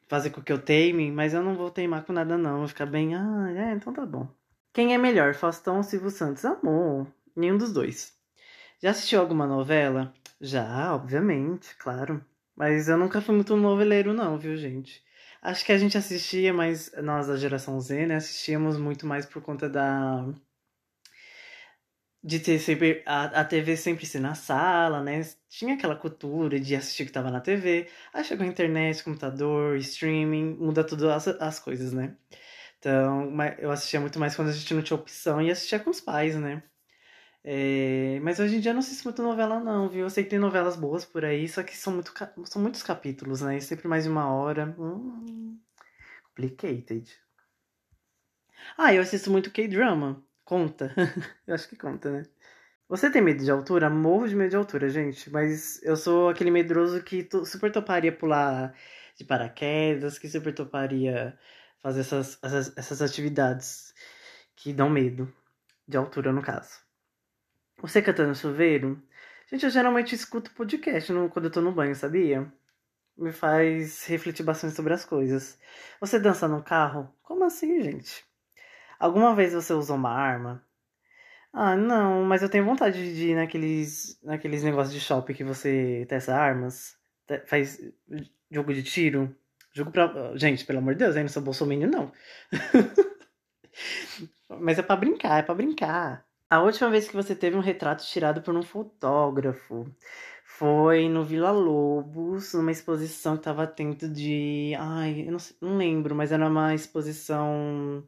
[0.09, 2.59] fazer com que eu teime, mas eu não vou teimar com nada, não.
[2.59, 4.29] Vou ficar bem, ah, é, então tá bom.
[4.73, 6.44] Quem é melhor, Faustão ou Silvio Santos?
[6.44, 7.07] Amor.
[7.37, 8.12] Nenhum dos dois.
[8.81, 10.12] Já assistiu alguma novela?
[10.40, 12.25] Já, obviamente, claro.
[12.57, 15.03] Mas eu nunca fui muito noveleiro, não, viu, gente?
[15.42, 18.16] Acho que a gente assistia mais, nós da geração Z, né?
[18.16, 20.27] Assistíamos muito mais por conta da.
[22.22, 23.02] De ter sempre.
[23.07, 25.22] A, a TV sempre ser na sala, né?
[25.48, 27.88] Tinha aquela cultura de assistir o que tava na TV.
[28.12, 32.16] Aí chegou a internet, computador, streaming, muda tudo as, as coisas, né?
[32.78, 36.00] Então, eu assistia muito mais quando a gente não tinha opção e assistia com os
[36.00, 36.62] pais, né?
[37.44, 40.02] É, mas hoje em dia eu não assisto muito novela, não, viu?
[40.02, 42.12] Eu sei que tem novelas boas por aí, só que são, muito,
[42.46, 43.57] são muitos capítulos, né?
[43.59, 44.74] E sempre mais de uma hora.
[44.78, 45.59] Hum,
[46.24, 47.11] complicated.
[48.78, 50.24] Ah, eu assisto muito K-drama.
[50.48, 50.94] Conta.
[51.46, 52.22] eu acho que conta, né?
[52.88, 53.90] Você tem medo de altura?
[53.90, 55.28] Morro de medo de altura, gente.
[55.30, 58.74] Mas eu sou aquele medroso que super toparia pular
[59.14, 61.38] de paraquedas, que super toparia
[61.82, 63.92] fazer essas, essas, essas atividades
[64.56, 65.30] que dão medo.
[65.87, 66.80] De altura, no caso.
[67.82, 69.02] Você canta no chuveiro?
[69.50, 72.50] Gente, eu geralmente escuto podcast no, quando eu tô no banho, sabia?
[73.18, 75.58] Me faz refletir bastante sobre as coisas.
[76.00, 77.14] Você dança no carro?
[77.22, 78.27] Como assim, gente?
[78.98, 80.62] Alguma vez você usou uma arma?
[81.52, 86.06] Ah, não, mas eu tenho vontade de ir naqueles, naqueles negócios de shopping que você
[86.08, 86.96] testa armas.
[87.46, 87.80] Faz
[88.50, 89.34] jogo de tiro.
[89.72, 90.37] Jogo pra.
[90.37, 92.12] Gente, pelo amor de Deus, eu não sou bolsominion, não.
[94.61, 96.26] mas é pra brincar, é pra brincar.
[96.50, 99.87] A última vez que você teve um retrato tirado por um fotógrafo
[100.44, 104.74] foi no Vila Lobos, numa exposição que tava tendo de.
[104.78, 108.02] Ai, eu não, sei, não lembro, mas era uma exposição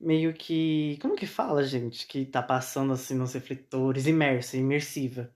[0.00, 0.98] meio que.
[1.00, 2.06] Como que fala, gente?
[2.06, 5.32] Que tá passando assim nos refletores, imersa, imersiva.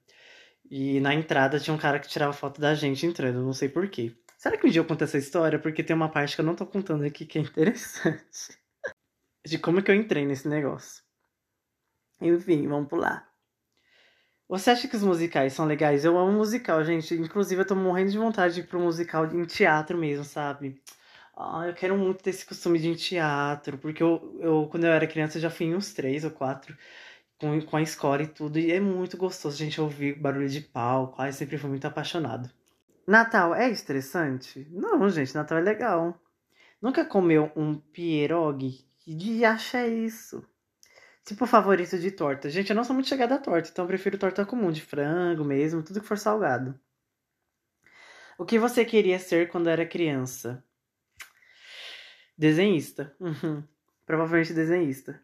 [0.69, 4.15] E na entrada tinha um cara que tirava foto da gente entrando, não sei porquê.
[4.37, 5.59] Será que um dia eu conto essa história?
[5.59, 8.57] Porque tem uma parte que eu não tô contando aqui que é interessante.
[9.45, 11.03] De como que eu entrei nesse negócio.
[12.21, 13.29] Enfim, vamos pular.
[14.47, 16.05] Você acha que os musicais são legais?
[16.05, 17.13] Eu amo musical, gente.
[17.15, 20.81] Inclusive, eu tô morrendo de vontade de ir pro musical em teatro mesmo, sabe?
[21.35, 24.85] Ah, eu quero muito ter esse costume de ir em teatro, porque eu, eu quando
[24.85, 26.77] eu era criança, eu já fui em uns três ou quatro
[27.39, 31.21] com, com a escola e tudo, e é muito gostoso, gente, ouvir barulho de palco.
[31.21, 32.49] Ai, sempre fui muito apaixonado.
[33.07, 34.67] Natal é estressante?
[34.71, 36.19] Não, gente, Natal é legal.
[36.81, 38.85] Nunca comeu um pierogi?
[38.99, 40.45] Que diacho é isso?
[41.25, 42.49] Tipo favorito de torta.
[42.49, 45.43] Gente, eu não sou muito chegada a torta, então eu prefiro torta comum, de frango
[45.43, 46.79] mesmo, tudo que for salgado.
[48.37, 50.63] O que você queria ser quando era criança?
[52.37, 53.15] Desenhista.
[53.19, 53.63] Uhum.
[54.05, 55.21] Provavelmente desenhista.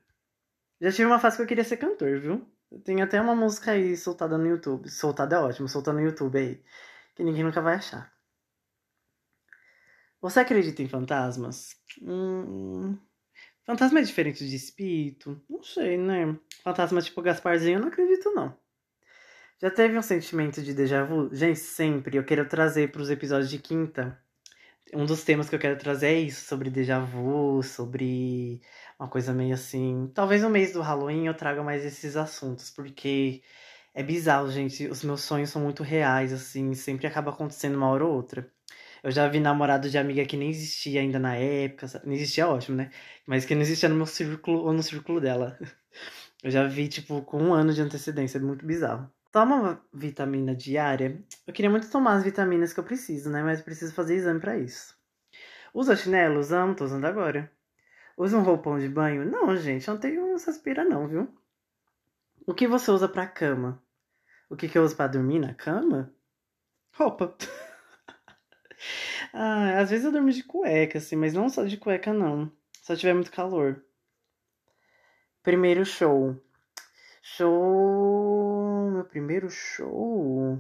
[0.80, 2.48] Já tive uma fase que eu queria ser cantor, viu?
[2.84, 4.90] Tem até uma música aí soltada no YouTube.
[4.90, 6.64] Soltada é ótimo, soltada no YouTube aí.
[7.16, 8.14] Que ninguém nunca vai achar.
[10.22, 11.76] Você acredita em fantasmas?
[12.02, 12.98] Hum,
[13.70, 15.40] Fantasma é diferente de espírito?
[15.48, 16.36] Não sei, né?
[16.64, 18.58] Fantasma tipo Gasparzinho, eu não acredito, não.
[19.62, 21.30] Já teve um sentimento de déjà vu?
[21.32, 22.18] Gente, sempre.
[22.18, 24.20] Eu quero trazer para os episódios de quinta.
[24.94, 28.62] Um dos temas que eu quero trazer é isso, sobre déjà vu, sobre
[29.00, 30.12] uma coisa meio assim.
[30.14, 33.44] Talvez no mês do Halloween eu traga mais esses assuntos, porque
[33.94, 34.88] é bizarro, gente.
[34.88, 38.52] Os meus sonhos são muito reais, assim, sempre acaba acontecendo uma hora ou outra.
[39.04, 41.88] Eu já vi namorado de amiga que nem existia ainda na época.
[42.06, 42.92] Não existia, ótimo, né?
[43.26, 45.58] Mas que não existia no meu círculo ou no círculo dela.
[46.44, 48.38] Eu já vi, tipo, com um ano de antecedência.
[48.38, 49.12] É muito bizarro.
[49.32, 51.24] Toma vitamina diária?
[51.46, 53.44] Eu queria muito tomar as vitaminas que eu preciso, né?
[53.44, 54.98] Mas preciso fazer exame para isso.
[55.74, 56.52] Usa chinelos?
[56.52, 57.52] Amo, tô usando agora.
[58.18, 59.30] Usa um roupão de banho?
[59.30, 61.34] Não, gente, eu não tenho essas pira não, viu?
[62.48, 63.84] O que você usa pra cama?
[64.50, 66.14] O que, que eu uso para dormir na cama?
[66.94, 67.36] Roupa.
[69.34, 72.50] Ah, às vezes eu durmo de cueca, assim, mas não só de cueca, não.
[72.82, 73.84] Só tiver muito calor.
[75.44, 76.36] Primeiro show.
[77.22, 78.49] Show.
[78.90, 80.60] Meu primeiro show.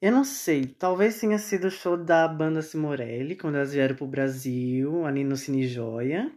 [0.00, 4.06] Eu não sei, talvez tenha sido o show da banda Simorelli, quando elas vieram pro
[4.06, 6.32] Brasil, ali no Cine Joia.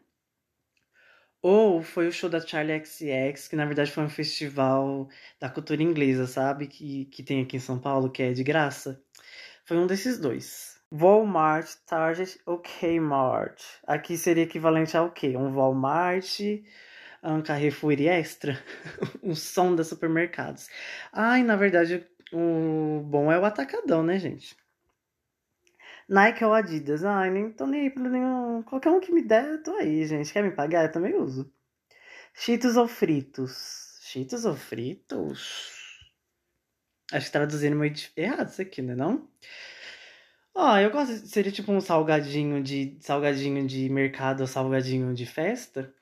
[1.41, 5.81] Ou foi o show da Charlie XX, que na verdade foi um festival da cultura
[5.81, 6.67] inglesa, sabe?
[6.67, 9.01] Que, que tem aqui em São Paulo, que é de graça.
[9.65, 10.79] Foi um desses dois.
[10.91, 13.61] Walmart, Target ou Kmart.
[13.87, 15.35] Aqui seria equivalente ao quê?
[15.37, 16.39] Um Walmart,
[17.23, 18.57] um Carrefour Extra.
[19.21, 20.67] um som da supermercados.
[21.13, 24.55] Ai, na verdade, o bom é o atacadão, né, gente?
[26.09, 27.03] Nike ou Adidas?
[27.03, 28.63] Ai, nem tô nem aí pra nenhum.
[28.63, 30.31] Qualquer um que me der, eu tô aí, gente.
[30.33, 30.85] Quer me pagar?
[30.85, 31.51] Eu também uso.
[32.33, 33.99] Cheetos ou fritos?
[34.01, 35.69] Cheetos ou fritos?
[37.11, 38.95] Acho que traduzindo meio errado isso aqui, né?
[38.95, 39.29] Não?
[40.55, 41.13] Ah, eu gosto.
[41.27, 45.93] Seria tipo um salgadinho de salgadinho de mercado ou salgadinho de festa.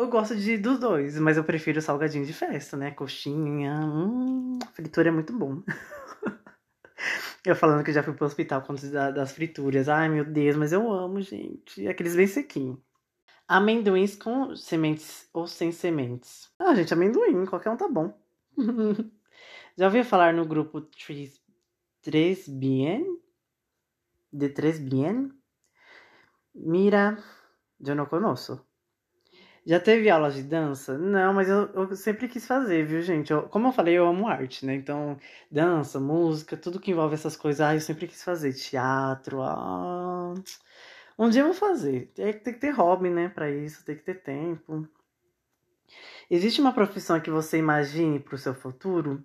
[0.00, 2.90] Eu gosto de dos dois, mas eu prefiro salgadinho de festa, né?
[2.90, 5.62] Coxinha, hum, fritura é muito bom.
[7.44, 8.74] eu falando que já fui pro hospital com
[9.12, 9.90] das frituras.
[9.90, 11.86] Ai, meu Deus, mas eu amo, gente.
[11.86, 12.78] Aqueles bem sequinhos.
[13.46, 16.50] Amendoins com sementes ou sem sementes?
[16.58, 18.18] Ah, gente, amendoim, qualquer um tá bom.
[19.76, 20.80] Já ouviu falar no grupo
[22.00, 23.04] Tres Bien?
[24.32, 25.30] De Tres Bien?
[26.54, 27.22] Mira,
[27.84, 28.69] eu não conheço.
[29.66, 30.96] Já teve aulas de dança?
[30.96, 33.30] Não, mas eu, eu sempre quis fazer, viu, gente?
[33.32, 34.74] Eu, como eu falei, eu amo arte, né?
[34.74, 35.18] Então,
[35.50, 38.52] dança, música, tudo que envolve essas coisas, ah, eu sempre quis fazer.
[38.54, 40.34] Teatro, ah...
[41.18, 42.10] Um dia eu vou fazer.
[42.14, 44.88] Tem, tem que ter hobby, né, pra isso, tem que ter tempo.
[46.30, 49.22] Existe uma profissão que você imagine para o seu futuro?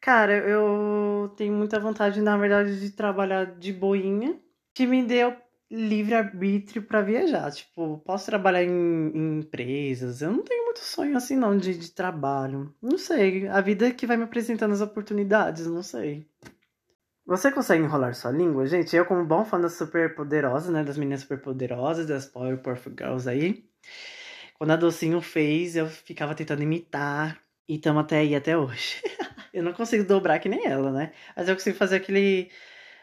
[0.00, 4.40] Cara, eu tenho muita vontade, na verdade, de trabalhar de boinha,
[4.74, 5.22] que me dê
[5.70, 7.50] livre arbítrio para viajar.
[7.52, 8.70] Tipo, posso trabalhar em,
[9.14, 10.20] em, empresas.
[10.20, 12.74] Eu não tenho muito sonho assim, não, de, de trabalho.
[12.82, 13.46] Não sei.
[13.48, 16.26] A vida é que vai me apresentando as oportunidades, não sei.
[17.26, 18.66] Você consegue enrolar sua língua?
[18.66, 20.82] Gente, eu, como bom fã das super poderosas, né?
[20.82, 23.64] Das meninas super poderosas, das Power Powerful Girls aí.
[24.58, 27.40] Quando a Docinho fez, eu ficava tentando imitar.
[27.68, 29.00] E estamos até aí até hoje.
[29.54, 31.12] eu não consigo dobrar que nem ela, né?
[31.36, 32.50] Mas eu consigo fazer aquele.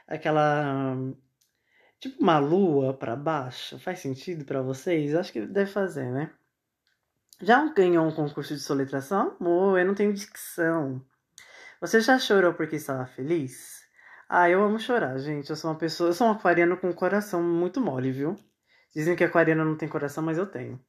[0.08, 0.94] aquela.
[2.00, 3.80] Tipo uma lua para baixo.
[3.80, 5.16] Faz sentido para vocês?
[5.16, 6.32] Acho que deve fazer, né?
[7.42, 9.36] Já ganhou um concurso de soletração?
[9.40, 11.04] Amor, eu não tenho dicção.
[11.80, 13.84] Você já chorou porque estava feliz?
[14.30, 15.50] Ah, eu amo chorar, gente.
[15.50, 16.10] Eu sou uma pessoa.
[16.10, 18.36] Eu sou um aquariano com um coração muito mole, viu?
[18.94, 20.80] Dizem que aquariano não tem coração, mas eu tenho.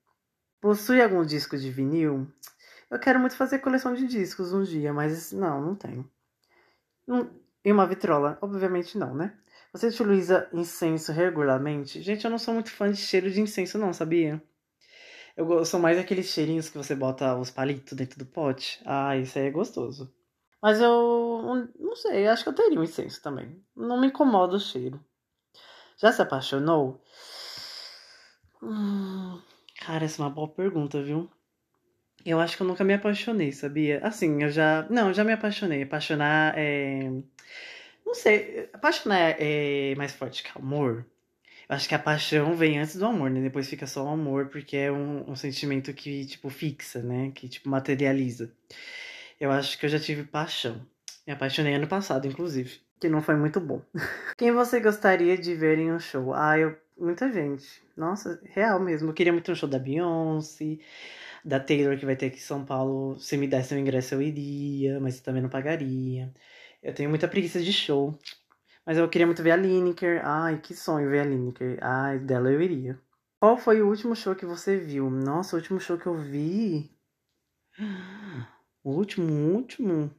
[0.60, 2.26] Possui algum disco de vinil?
[2.90, 6.10] Eu quero muito fazer coleção de discos um dia, mas não, não tenho.
[7.64, 8.38] E uma vitrola?
[8.40, 9.36] Obviamente não, né?
[9.72, 12.02] Você utiliza incenso regularmente?
[12.02, 14.42] Gente, eu não sou muito fã de cheiro de incenso, não, sabia?
[15.36, 18.80] Eu sou mais aqueles cheirinhos que você bota os palitos dentro do pote.
[18.84, 20.12] Ah, isso aí é gostoso.
[20.60, 23.62] Mas eu não sei, acho que eu teria um incenso também.
[23.76, 24.98] Não me incomoda o cheiro.
[25.96, 27.00] Já se apaixonou?
[28.62, 29.40] Hum,
[29.80, 31.30] cara, essa é uma boa pergunta, viu?
[32.24, 34.00] Eu acho que eu nunca me apaixonei, sabia?
[34.02, 34.86] Assim, eu já.
[34.90, 35.82] Não, eu já me apaixonei.
[35.82, 37.10] Apaixonar é.
[38.08, 41.04] Não sei, apaixonar é mais forte que amor.
[41.68, 43.42] Eu acho que a paixão vem antes do amor, né?
[43.42, 47.30] Depois fica só o amor, porque é um, um sentimento que, tipo, fixa, né?
[47.34, 48.50] Que, tipo, materializa.
[49.38, 50.80] Eu acho que eu já tive paixão.
[51.26, 52.80] Me apaixonei ano passado, inclusive.
[52.98, 53.82] Que não foi muito bom.
[54.38, 56.32] Quem você gostaria de ver em um show?
[56.32, 56.78] Ah, eu.
[56.96, 57.82] Muita gente.
[57.94, 59.10] Nossa, real mesmo.
[59.10, 60.78] Eu queria muito um show da Beyoncé,
[61.44, 63.18] da Taylor, que vai ter aqui em São Paulo.
[63.18, 66.32] Se me desse um ingresso, eu iria, mas também não pagaria.
[66.82, 68.18] Eu tenho muita preguiça de show.
[68.86, 70.20] Mas eu queria muito ver a Lineker.
[70.24, 71.78] Ai, que sonho ver a Lineker.
[71.82, 72.98] Ai, dela eu iria.
[73.40, 75.10] Qual foi o último show que você viu?
[75.10, 76.90] Nossa, o último show que eu vi.
[78.82, 80.14] O último, o último.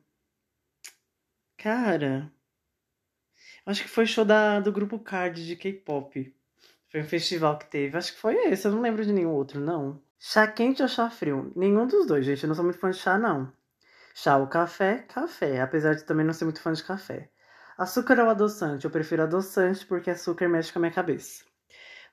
[1.57, 2.31] Cara.
[3.65, 6.35] Acho que foi show da, do grupo Card de K-pop.
[6.89, 7.97] Foi um festival que teve.
[7.97, 8.67] Acho que foi esse.
[8.67, 10.01] Eu não lembro de nenhum outro, não.
[10.17, 11.51] Chá quente ou chá frio?
[11.55, 12.43] Nenhum dos dois, gente.
[12.43, 13.51] Eu não sou muito fã de chá, não.
[14.13, 14.99] Chá ou café?
[15.07, 15.61] Café.
[15.61, 17.29] Apesar de também não ser muito fã de café.
[17.77, 18.85] Açúcar ou adoçante?
[18.85, 21.43] Eu prefiro adoçante porque açúcar mexe com a minha cabeça.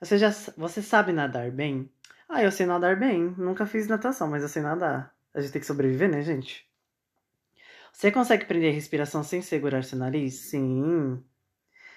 [0.00, 1.90] Você já você sabe nadar bem?
[2.28, 3.34] Ah, eu sei nadar bem.
[3.38, 5.14] Nunca fiz natação, mas eu sei nadar.
[5.34, 6.68] A gente tem que sobreviver, né, gente?
[7.92, 10.34] Você consegue prender a respiração sem segurar seu nariz?
[10.50, 11.24] Sim.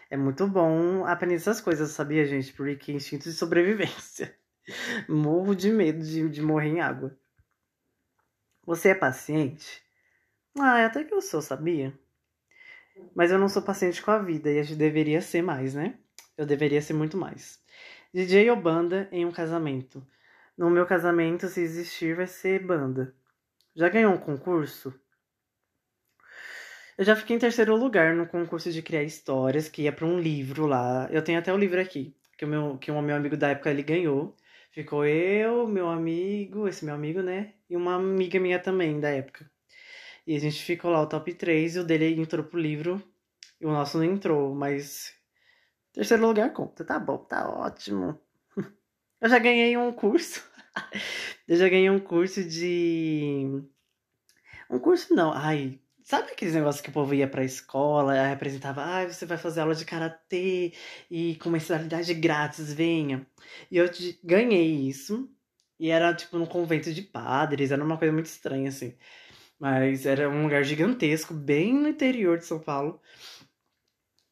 [0.10, 2.54] É muito bom aprender essas coisas, sabia, gente?
[2.54, 4.36] Porque instinto de sobrevivência.
[5.10, 7.18] Morro de medo de, de morrer em água.
[8.66, 9.84] Você é paciente?
[10.58, 11.98] Ah, até que eu sou, sabia?
[13.16, 15.98] Mas eu não sou paciente com a vida e a gente deveria ser mais, né?
[16.38, 17.62] Eu deveria ser muito mais.
[18.14, 20.06] DJ ou banda em um casamento?
[20.58, 23.14] No meu casamento, se existir, vai ser banda.
[23.76, 24.94] Já ganhou um concurso?
[26.98, 30.20] Eu já fiquei em terceiro lugar no concurso de criar histórias, que ia para um
[30.20, 31.08] livro lá.
[31.12, 33.70] Eu tenho até o livro aqui, que o meu, que o meu amigo da época
[33.70, 34.36] ele ganhou.
[34.72, 37.54] Ficou eu, meu amigo, esse meu amigo, né?
[37.70, 39.50] E uma amiga minha também da época.
[40.30, 43.02] E a gente ficou lá o top 3 e o dele entrou pro livro.
[43.60, 45.12] E o nosso não entrou, mas.
[45.92, 46.86] Terceiro lugar conta.
[46.86, 48.22] Tá bom, tá ótimo.
[49.20, 50.48] Eu já ganhei um curso.
[51.50, 53.64] Eu já ganhei um curso de.
[54.70, 55.34] Um curso não.
[55.34, 59.62] Ai, Sabe aqueles negócios que o povo ia pra escola, representava, ah, você vai fazer
[59.62, 60.74] aula de karatê
[61.10, 63.28] e com mensalidade grátis, venha.
[63.72, 63.90] E eu
[64.24, 65.28] ganhei isso.
[65.80, 68.96] E era tipo num convento de padres, era uma coisa muito estranha, assim.
[69.60, 73.02] Mas era um lugar gigantesco, bem no interior de São Paulo.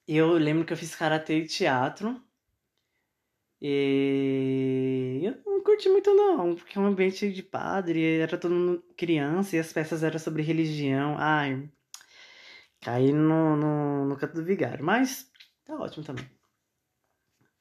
[0.08, 2.22] E eu lembro que eu fiz karatê e teatro.
[3.62, 8.84] E eu não curti muito não, porque é um ambiente de padre, era todo mundo
[8.96, 11.16] criança e as peças eram sobre religião.
[11.18, 11.70] Ai,
[12.82, 15.30] caí no, no, no canto do vigário, mas
[15.66, 16.26] tá ótimo também.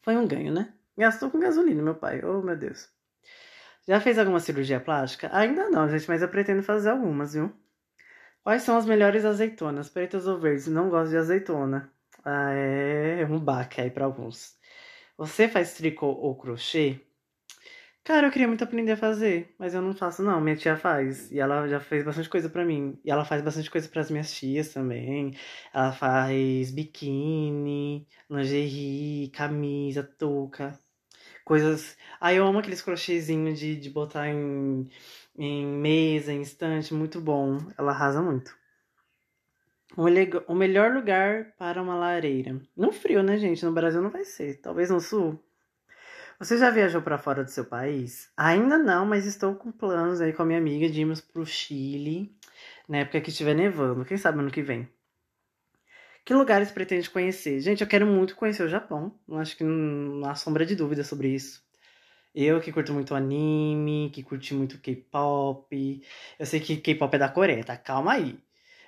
[0.02, 0.72] Foi um ganho, né?
[0.96, 2.22] Gastou com gasolina, meu pai.
[2.24, 2.95] Oh, meu Deus.
[3.88, 5.28] Já fez alguma cirurgia plástica?
[5.32, 7.52] Ainda não, gente, mas eu pretendo fazer algumas, viu?
[8.42, 10.66] Quais são as melhores azeitonas, pretas ou verdes?
[10.68, 11.92] Não gosto de azeitona.
[12.24, 14.58] Ah, é um baque aí para alguns.
[15.18, 17.00] Você faz tricô ou crochê?
[18.04, 20.40] Cara, eu queria muito aprender a fazer, mas eu não faço não.
[20.40, 22.98] Minha tia faz e ela já fez bastante coisa para mim.
[23.04, 25.36] E ela faz bastante coisa para as minhas tias também.
[25.74, 30.78] Ela faz biquíni, lingerie, camisa, touca,
[31.46, 31.96] coisas.
[32.20, 34.90] Ah, eu amo aqueles crochêzinhos de, de botar em,
[35.38, 37.58] em mesa, em estante, muito bom.
[37.78, 38.54] Ela arrasa muito.
[39.96, 42.60] O, melhor lugar para uma lareira.
[42.76, 43.64] No frio, né, gente?
[43.64, 44.60] No Brasil não vai ser.
[44.60, 45.40] Talvez no sul.
[46.38, 48.30] Você já viajou para fora do seu país?
[48.36, 52.36] Ainda não, mas estou com planos aí com a minha amiga de irmos pro Chile
[52.88, 54.04] na época que estiver nevando.
[54.04, 54.86] Quem sabe ano que vem.
[56.26, 57.60] Que lugares pretende conhecer?
[57.60, 59.16] Gente, eu quero muito conhecer o Japão.
[59.34, 61.64] Acho que não há sombra de dúvida sobre isso.
[62.34, 66.02] Eu que curto muito anime, que curti muito K-pop.
[66.36, 67.76] Eu sei que K-pop é da Coreia, tá?
[67.76, 68.36] Calma aí.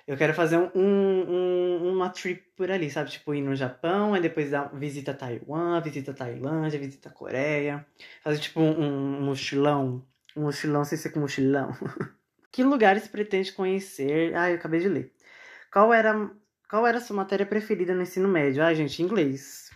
[0.05, 3.09] Eu quero fazer um, um, uma trip por ali, sabe?
[3.09, 7.87] Tipo, ir no Japão, aí depois dar visita Taiwan, visita Tailândia, visita Coreia.
[8.21, 10.05] Fazer tipo um, um mochilão.
[10.35, 11.71] Um mochilão sem ser com mochilão.
[12.51, 14.35] que lugares pretende conhecer?
[14.35, 15.13] Ah, eu acabei de ler.
[15.71, 16.29] Qual era,
[16.69, 18.63] qual era a sua matéria preferida no ensino médio?
[18.63, 19.69] Ah, gente, inglês.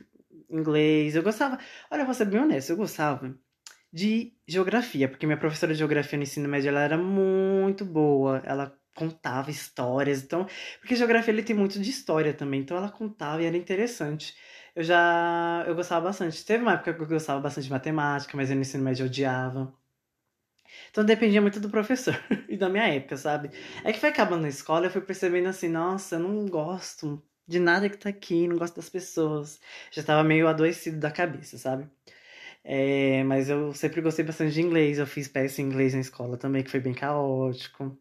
[0.49, 1.15] Inglês.
[1.15, 1.59] Eu gostava.
[1.91, 3.35] Olha, vou ser bem honesto, eu gostava
[3.91, 8.41] de geografia, porque minha professora de geografia no ensino médio ela era muito boa.
[8.45, 10.23] Ela contava histórias.
[10.23, 10.47] Então,
[10.79, 14.35] porque geografia ele tem muito de história também, então ela contava e era interessante.
[14.75, 16.43] Eu já eu gostava bastante.
[16.45, 19.73] Teve uma época que eu gostava bastante de matemática, mas no ensino médio eu odiava.
[20.91, 22.15] Então dependia muito do professor
[22.49, 23.51] e da minha época, sabe?
[23.83, 27.59] É que foi acabando na escola, eu fui percebendo assim, nossa, eu não gosto de
[27.59, 29.59] nada que tá aqui, não gosto das pessoas.
[29.91, 31.89] Já tava meio adoecido da cabeça, sabe?
[32.63, 36.37] É, mas eu sempre gostei bastante de inglês, eu fiz peça em inglês na escola
[36.37, 37.97] também, que foi bem caótico.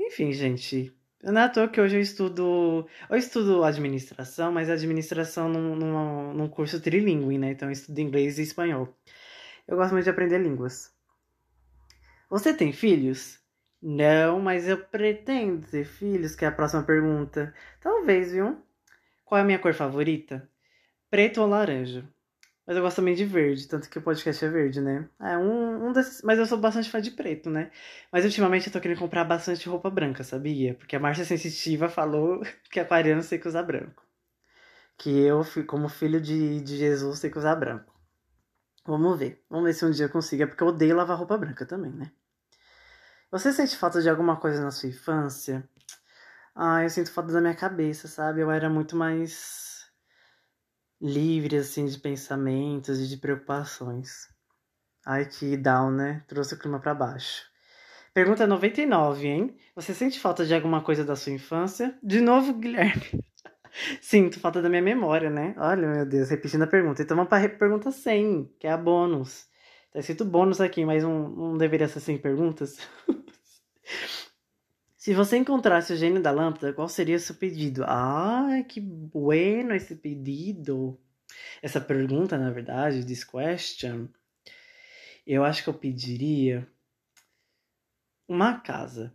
[0.00, 0.92] Enfim, gente,
[1.22, 2.86] não é à toa que hoje eu estudo.
[3.08, 7.52] Eu estudo administração, mas administração num, num, num curso trilingue, né?
[7.52, 8.88] Então eu estudo inglês e espanhol.
[9.68, 10.91] Eu gosto muito de aprender línguas.
[12.32, 13.38] Você tem filhos?
[13.82, 17.54] Não, mas eu pretendo ter filhos, que é a próxima pergunta.
[17.78, 18.56] Talvez, viu?
[19.22, 20.48] Qual é a minha cor favorita?
[21.10, 22.08] Preto ou laranja?
[22.66, 25.10] Mas eu gosto também de verde, tanto que o podcast é verde, né?
[25.20, 26.22] É um, um desses.
[26.22, 27.70] Mas eu sou bastante fã de preto, né?
[28.10, 30.74] Mas ultimamente eu tô querendo comprar bastante roupa branca, sabia?
[30.74, 32.40] Porque a Márcia Sensitiva falou
[32.72, 34.02] que aquariano tem que usar branco.
[34.96, 37.92] Que eu, como filho de, de Jesus, tenho que usar branco.
[38.86, 39.44] Vamos ver.
[39.50, 40.44] Vamos ver se um dia eu consigo.
[40.44, 42.10] É porque eu odeio lavar roupa branca também, né?
[43.32, 45.66] Você sente falta de alguma coisa na sua infância?
[46.54, 48.42] Ah, eu sinto falta da minha cabeça, sabe?
[48.42, 49.86] Eu era muito mais
[51.00, 54.28] livre assim de pensamentos e de preocupações.
[55.06, 56.22] Ai, que down, né?
[56.28, 57.44] Trouxe o clima para baixo.
[58.12, 59.56] Pergunta 99, hein?
[59.74, 61.98] Você sente falta de alguma coisa da sua infância?
[62.02, 63.24] De novo, Guilherme.
[64.02, 65.54] Sinto falta da minha memória, né?
[65.56, 67.00] Olha, meu Deus, repetindo a pergunta.
[67.00, 69.50] Então vamos para pergunta 100, que é a bônus.
[69.92, 72.78] Tá escrito bônus aqui, mas não, não deveria ser 100 perguntas?
[74.96, 77.84] Se você encontrasse o gênio da lâmpada, qual seria o seu pedido?
[77.84, 80.98] Ah, que bueno esse pedido.
[81.60, 84.08] Essa pergunta, na verdade, this question,
[85.26, 86.66] eu acho que eu pediria
[88.28, 89.12] uma casa.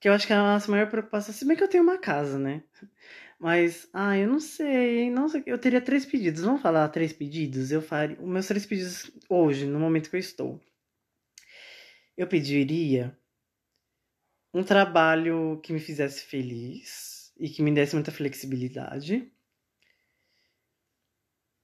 [0.00, 1.34] Que eu acho que é a nossa maior preocupação.
[1.34, 2.62] Se bem que eu tenho uma casa, né?
[3.38, 5.42] Mas, ah, eu não sei, não sei.
[5.46, 6.42] Eu teria três pedidos.
[6.42, 7.70] Vamos falar três pedidos?
[7.70, 8.16] Eu faria.
[8.20, 10.60] Os meus três pedidos hoje, no momento que eu estou
[12.18, 13.16] eu pediria
[14.52, 19.32] um trabalho que me fizesse feliz e que me desse muita flexibilidade.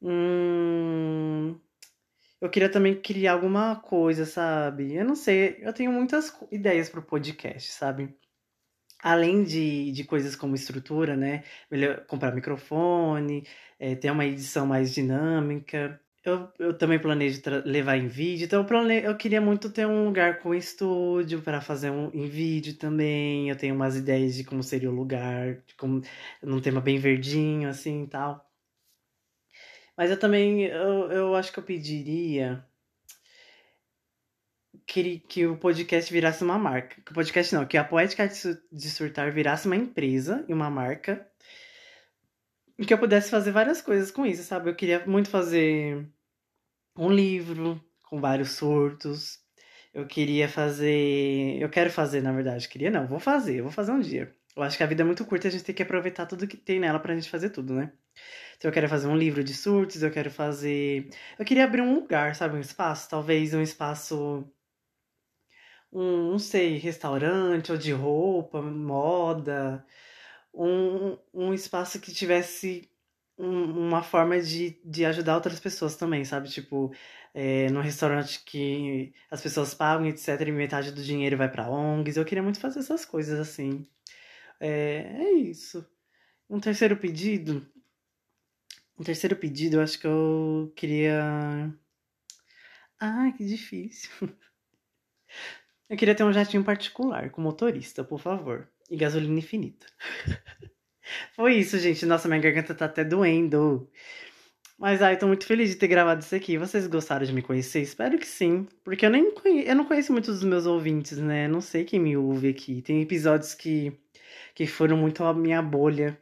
[0.00, 1.58] Hum,
[2.40, 4.94] eu queria também criar alguma coisa, sabe?
[4.94, 8.14] Eu não sei, eu tenho muitas ideias para o podcast, sabe?
[9.04, 11.44] Além de, de coisas como estrutura, né?
[11.70, 13.46] Melhor comprar microfone,
[13.78, 16.00] é, ter uma edição mais dinâmica.
[16.24, 19.02] Eu, eu também planejo levar em vídeo, então eu, plane...
[19.04, 23.50] eu queria muito ter um lugar com estúdio para fazer um em vídeo também.
[23.50, 26.00] Eu tenho umas ideias de como seria o lugar, de como
[26.42, 28.50] num tema bem verdinho assim e tal.
[29.96, 32.64] Mas eu também eu, eu acho que eu pediria
[34.86, 37.00] que, que o podcast virasse uma marca.
[37.02, 38.28] Que o podcast não, que a Poética
[38.72, 41.26] de Surtar virasse uma empresa e uma marca
[42.86, 44.68] que eu pudesse fazer várias coisas com isso, sabe?
[44.68, 46.08] Eu queria muito fazer
[46.96, 49.38] um livro com vários surtos.
[49.92, 51.56] Eu queria fazer.
[51.60, 52.68] Eu quero fazer, na verdade.
[52.68, 54.34] Queria não, vou fazer, vou fazer um dia.
[54.56, 56.46] Eu acho que a vida é muito curta e a gente tem que aproveitar tudo
[56.46, 57.92] que tem nela pra gente fazer tudo, né?
[58.56, 61.08] Então eu quero fazer um livro de surtos, eu quero fazer.
[61.38, 62.56] Eu queria abrir um lugar, sabe?
[62.56, 64.48] Um espaço, talvez um espaço.
[65.94, 69.86] Um, não sei, restaurante ou de roupa, moda
[70.54, 72.88] um, um espaço que tivesse
[73.38, 76.48] um, uma forma de, de ajudar outras pessoas também, sabe?
[76.48, 76.92] Tipo,
[77.34, 82.16] é, no restaurante que as pessoas pagam, etc., e metade do dinheiro vai para ONGs.
[82.16, 83.86] Eu queria muito fazer essas coisas assim.
[84.60, 85.86] É, é isso.
[86.50, 87.66] Um terceiro pedido.
[88.98, 91.72] Um terceiro pedido, eu acho que eu queria.
[93.00, 94.10] Ah, que difícil.
[95.94, 99.86] Eu queria ter um jatinho particular com motorista, por favor e gasolina infinita.
[101.36, 102.04] Foi isso, gente.
[102.04, 103.88] Nossa, minha garganta tá até doendo.
[104.76, 106.58] Mas ai, tô muito feliz de ter gravado isso aqui.
[106.58, 107.80] Vocês gostaram de me conhecer?
[107.80, 108.66] Espero que sim.
[108.82, 111.46] Porque eu nem conheço, eu não conheço muitos dos meus ouvintes, né?
[111.46, 112.82] Não sei quem me ouve aqui.
[112.82, 113.96] Tem episódios que,
[114.52, 116.18] que foram muito a minha bolha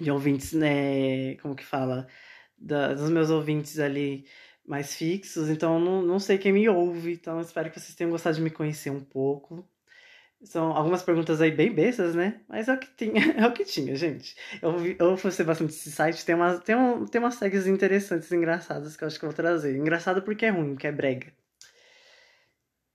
[0.00, 1.36] de ouvintes, né?
[1.36, 2.08] Como que fala?
[2.58, 4.26] Da, dos meus ouvintes ali
[4.66, 5.48] mais fixos.
[5.48, 7.12] Então, não, não sei quem me ouve.
[7.12, 9.66] Então, espero que vocês tenham gostado de me conhecer um pouco.
[10.42, 12.40] São algumas perguntas aí bem bestas, né?
[12.48, 14.36] Mas é o que tinha, é o que tinha, gente.
[14.60, 18.96] Eu, eu fosse bastante esse site, tem umas, tem, um, tem umas tags interessantes, engraçadas
[18.96, 19.76] que eu acho que eu vou trazer.
[19.76, 21.32] Engraçado porque é ruim, porque é brega.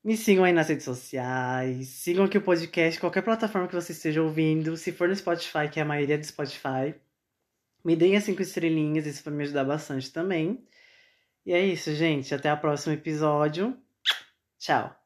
[0.03, 4.21] Me sigam aí nas redes sociais, sigam aqui o podcast, qualquer plataforma que você esteja
[4.21, 4.75] ouvindo.
[4.77, 6.95] Se for no Spotify, que é a maioria do Spotify,
[7.83, 10.63] me deem as cinco estrelinhas, isso vai me ajudar bastante também.
[11.45, 12.33] E é isso, gente.
[12.33, 13.77] Até o próximo episódio.
[14.59, 15.00] Tchau.